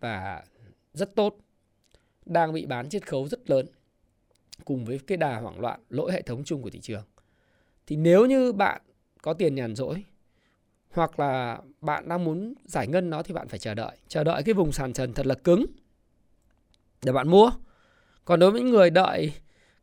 [0.00, 0.44] và
[0.94, 1.36] rất tốt
[2.26, 3.66] đang bị bán chiết khấu rất lớn
[4.64, 7.04] cùng với cái đà hoảng loạn lỗi hệ thống chung của thị trường.
[7.86, 8.82] Thì nếu như bạn
[9.22, 10.04] có tiền nhàn rỗi
[10.94, 13.96] hoặc là bạn đang muốn giải ngân nó thì bạn phải chờ đợi.
[14.08, 15.66] Chờ đợi cái vùng sàn trần thật là cứng
[17.04, 17.50] để bạn mua.
[18.24, 19.32] Còn đối với những người đợi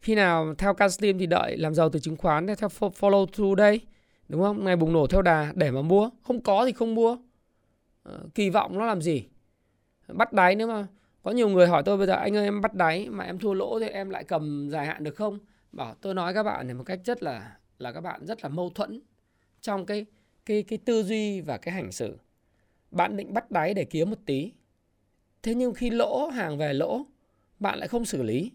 [0.01, 3.81] khi nào theo Caslim thì đợi làm giàu từ chứng khoán, theo follow through đây,
[4.29, 4.65] đúng không?
[4.65, 6.09] Ngày bùng nổ theo đà để mà mua.
[6.23, 7.17] Không có thì không mua.
[8.03, 9.27] Ờ, kỳ vọng nó làm gì?
[10.07, 10.87] Bắt đáy nếu mà
[11.23, 13.53] có nhiều người hỏi tôi bây giờ, anh ơi, em bắt đáy mà em thua
[13.53, 15.39] lỗ thì em lại cầm dài hạn được không?
[15.71, 18.49] Bảo, tôi nói các bạn này một cách rất là là các bạn rất là
[18.49, 19.01] mâu thuẫn
[19.61, 20.05] trong cái
[20.47, 22.17] cái cái tư duy và cái hành xử.
[22.91, 24.51] Bạn định bắt đáy để kiếm một tí.
[25.43, 27.05] Thế nhưng khi lỗ hàng về lỗ,
[27.59, 28.51] bạn lại không xử lý.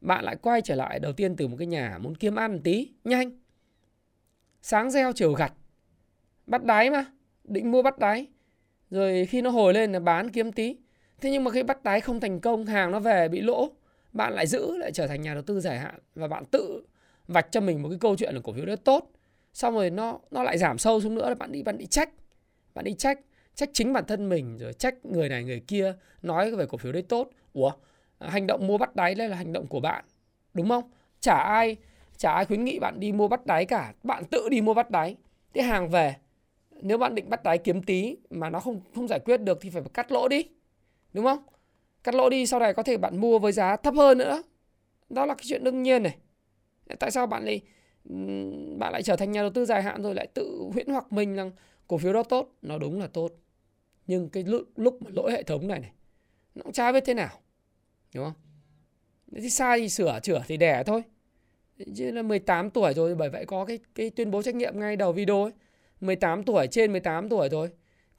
[0.00, 2.60] Bạn lại quay trở lại đầu tiên từ một cái nhà muốn kiếm ăn một
[2.64, 3.30] tí, nhanh.
[4.62, 5.52] Sáng gieo chiều gặt.
[6.46, 7.04] Bắt đáy mà,
[7.44, 8.26] định mua bắt đáy.
[8.90, 10.76] Rồi khi nó hồi lên là bán kiếm tí.
[11.20, 13.68] Thế nhưng mà khi bắt đáy không thành công, hàng nó về bị lỗ,
[14.12, 16.82] bạn lại giữ lại trở thành nhà đầu tư dài hạn và bạn tự
[17.28, 19.10] vạch cho mình một cái câu chuyện là cổ phiếu đó tốt
[19.52, 22.10] xong rồi nó nó lại giảm sâu xuống nữa là bạn đi bạn đi trách
[22.74, 23.18] bạn đi trách
[23.60, 26.92] trách chính bản thân mình, rồi trách người này, người kia, nói về cổ phiếu
[26.92, 27.30] đấy tốt.
[27.52, 27.72] Ủa
[28.18, 30.04] à, hành động mua bắt đáy đây là hành động của bạn,
[30.54, 30.90] đúng không?
[31.20, 31.76] Chả ai
[32.16, 34.90] chả ai khuyến nghị bạn đi mua bắt đáy cả, bạn tự đi mua bắt
[34.90, 35.16] đáy.
[35.54, 36.16] Thế hàng về,
[36.82, 39.70] nếu bạn định bắt đáy kiếm tí mà nó không không giải quyết được thì
[39.70, 40.44] phải cắt lỗ đi,
[41.12, 41.42] đúng không?
[42.04, 44.42] Cắt lỗ đi, sau này có thể bạn mua với giá thấp hơn nữa.
[45.08, 46.16] Đó là cái chuyện đương nhiên này.
[46.98, 47.60] Tại sao bạn lại
[48.78, 51.34] bạn lại trở thành nhà đầu tư dài hạn rồi lại tự huyễn hoặc mình
[51.34, 51.50] rằng
[51.88, 53.32] cổ phiếu đó tốt nó đúng là tốt.
[54.06, 55.92] Nhưng cái lúc, lúc mà lỗi hệ thống này này
[56.54, 57.30] nó cũng chả biết thế nào
[58.14, 58.34] đúng không?
[59.36, 61.02] Thì sai thì sửa chữa thì đẻ thôi.
[61.96, 64.96] Chứ là 18 tuổi rồi bởi vậy có cái cái tuyên bố trách nhiệm ngay
[64.96, 65.52] đầu video ấy.
[66.00, 67.70] 18 tuổi trên 18 tuổi rồi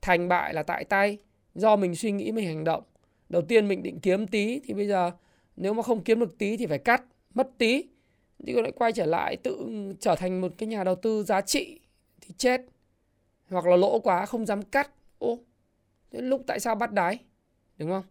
[0.01, 1.17] thành bại là tại tay
[1.55, 2.83] do mình suy nghĩ mình hành động.
[3.29, 5.11] Đầu tiên mình định kiếm tí thì bây giờ
[5.55, 7.03] nếu mà không kiếm được tí thì phải cắt
[7.33, 7.83] mất tí
[8.47, 9.67] thì lại quay trở lại tự
[9.99, 11.79] trở thành một cái nhà đầu tư giá trị
[12.21, 12.61] thì chết.
[13.49, 14.91] Hoặc là lỗ quá, không dám cắt.
[15.17, 15.39] Ô,
[16.11, 17.19] thế lúc tại sao bắt đáy?
[17.77, 18.03] Đúng không?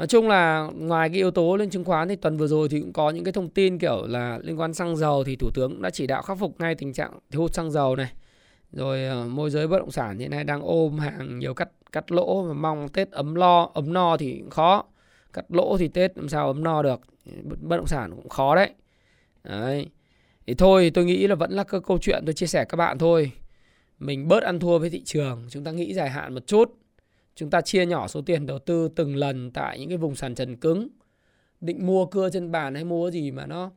[0.00, 2.80] Nói chung là ngoài cái yếu tố lên chứng khoán thì tuần vừa rồi thì
[2.80, 5.82] cũng có những cái thông tin kiểu là liên quan xăng dầu thì thủ tướng
[5.82, 8.12] đã chỉ đạo khắc phục ngay tình trạng thiếu hụt xăng dầu này.
[8.72, 12.12] Rồi ờ, môi giới bất động sản hiện nay đang ôm hàng nhiều cắt cắt
[12.12, 14.84] lỗ mà mong Tết ấm lo, ấm no thì khó.
[15.32, 17.00] Cắt lỗ thì Tết làm sao ấm no được.
[17.60, 18.70] Bất động sản cũng khó đấy.
[19.44, 19.86] Đấy.
[20.46, 22.98] Thì thôi tôi nghĩ là vẫn là cái câu chuyện tôi chia sẻ các bạn
[22.98, 23.32] thôi.
[23.98, 26.79] Mình bớt ăn thua với thị trường, chúng ta nghĩ dài hạn một chút
[27.40, 30.34] Chúng ta chia nhỏ số tiền đầu tư từng lần tại những cái vùng sàn
[30.34, 30.88] trần cứng.
[31.60, 33.70] Định mua cưa trên bàn hay mua gì mà nó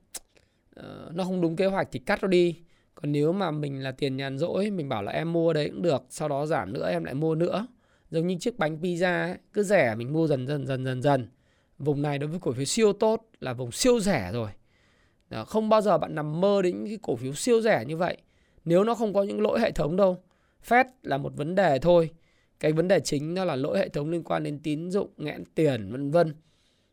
[0.79, 2.55] uh, nó không đúng kế hoạch thì cắt nó đi.
[2.95, 5.81] Còn nếu mà mình là tiền nhàn rỗi, mình bảo là em mua đấy cũng
[5.81, 7.67] được, sau đó giảm nữa em lại mua nữa.
[8.11, 11.27] Giống như chiếc bánh pizza ấy, cứ rẻ mình mua dần dần dần dần dần.
[11.77, 14.49] Vùng này đối với cổ phiếu siêu tốt là vùng siêu rẻ rồi.
[15.29, 17.97] Đó, không bao giờ bạn nằm mơ đến những cái cổ phiếu siêu rẻ như
[17.97, 18.17] vậy.
[18.65, 20.17] Nếu nó không có những lỗi hệ thống đâu.
[20.67, 22.09] Fed là một vấn đề thôi
[22.59, 25.43] cái vấn đề chính đó là lỗi hệ thống liên quan đến tín dụng nghẽn
[25.55, 26.35] tiền, vân vân.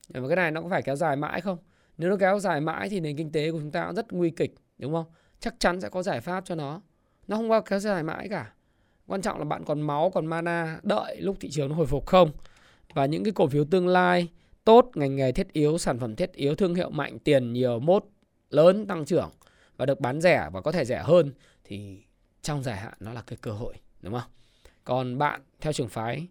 [0.08, 1.58] Và cái này nó có phải kéo dài mãi không?
[1.98, 4.30] Nếu nó kéo dài mãi thì nền kinh tế của chúng ta cũng rất nguy
[4.30, 5.06] kịch, đúng không?
[5.40, 6.80] Chắc chắn sẽ có giải pháp cho nó.
[7.28, 8.52] Nó không bao kéo dài mãi cả.
[9.06, 12.06] Quan trọng là bạn còn máu, còn mana, đợi lúc thị trường nó hồi phục
[12.06, 12.30] không?
[12.94, 14.28] Và những cái cổ phiếu tương lai
[14.64, 18.04] tốt, ngành nghề thiết yếu, sản phẩm thiết yếu, thương hiệu mạnh, tiền nhiều, mốt
[18.50, 19.30] lớn, tăng trưởng
[19.76, 21.32] và được bán rẻ và có thể rẻ hơn
[21.64, 22.02] thì
[22.42, 24.30] trong dài hạn nó là cái cơ hội, đúng không?
[24.90, 26.28] Còn bạn theo trường phái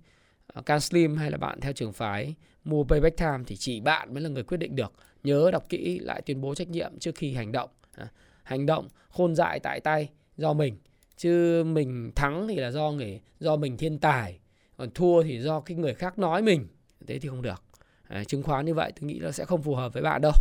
[0.48, 4.14] ờ, Can Slim hay là bạn theo trường phái mua Payback Time thì chỉ bạn
[4.14, 4.94] mới là người quyết định được.
[5.24, 7.70] Nhớ đọc kỹ lại tuyên bố trách nhiệm trước khi hành động.
[7.96, 8.08] À,
[8.44, 10.78] hành động khôn dại tại tay do mình
[11.18, 14.40] chứ mình thắng thì là do người do mình thiên tài
[14.78, 16.68] còn thua thì do cái người khác nói mình
[17.08, 17.64] thế thì không được
[18.08, 20.34] à, chứng khoán như vậy tôi nghĩ là sẽ không phù hợp với bạn đâu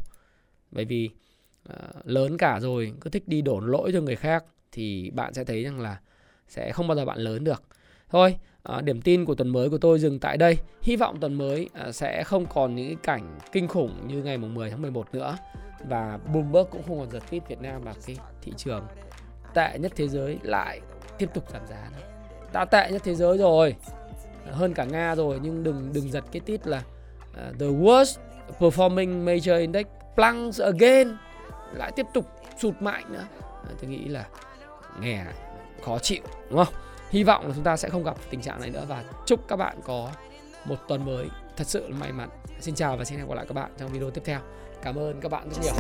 [0.71, 1.11] bởi vì
[1.69, 5.45] à, lớn cả rồi cứ thích đi đổ lỗi cho người khác thì bạn sẽ
[5.45, 6.01] thấy rằng là
[6.49, 7.63] sẽ không bao giờ bạn lớn được
[8.11, 10.57] Thôi, à, điểm tin của tuần mới của tôi dừng tại đây.
[10.83, 14.55] Hy vọng tuần mới à, sẽ không còn những cảnh kinh khủng như ngày mùng
[14.55, 15.37] 10 tháng 11 nữa.
[15.89, 18.87] Và Bloomberg cũng không còn giật tít Việt Nam là cái thị trường
[19.55, 20.81] tệ nhất thế giới lại
[21.19, 22.07] tiếp tục giảm giá nữa.
[22.53, 23.75] Đã tệ nhất thế giới rồi,
[24.51, 26.83] hơn cả Nga rồi nhưng đừng đừng giật cái tít là
[27.31, 28.17] uh, the worst
[28.59, 31.17] performing major index plunge again
[31.73, 32.27] lại tiếp tục
[32.59, 33.27] sụt mạnh nữa.
[33.81, 34.27] Tôi nghĩ là
[35.01, 35.25] nghe
[35.85, 36.75] khó chịu đúng không?
[37.11, 39.57] Hy vọng là chúng ta sẽ không gặp tình trạng này nữa và chúc các
[39.57, 40.11] bạn có
[40.65, 42.29] một tuần mới thật sự may mắn.
[42.61, 44.41] Xin chào và xin hẹn gặp lại các bạn trong video tiếp theo.
[44.83, 45.73] Cảm ơn các bạn rất nhiều.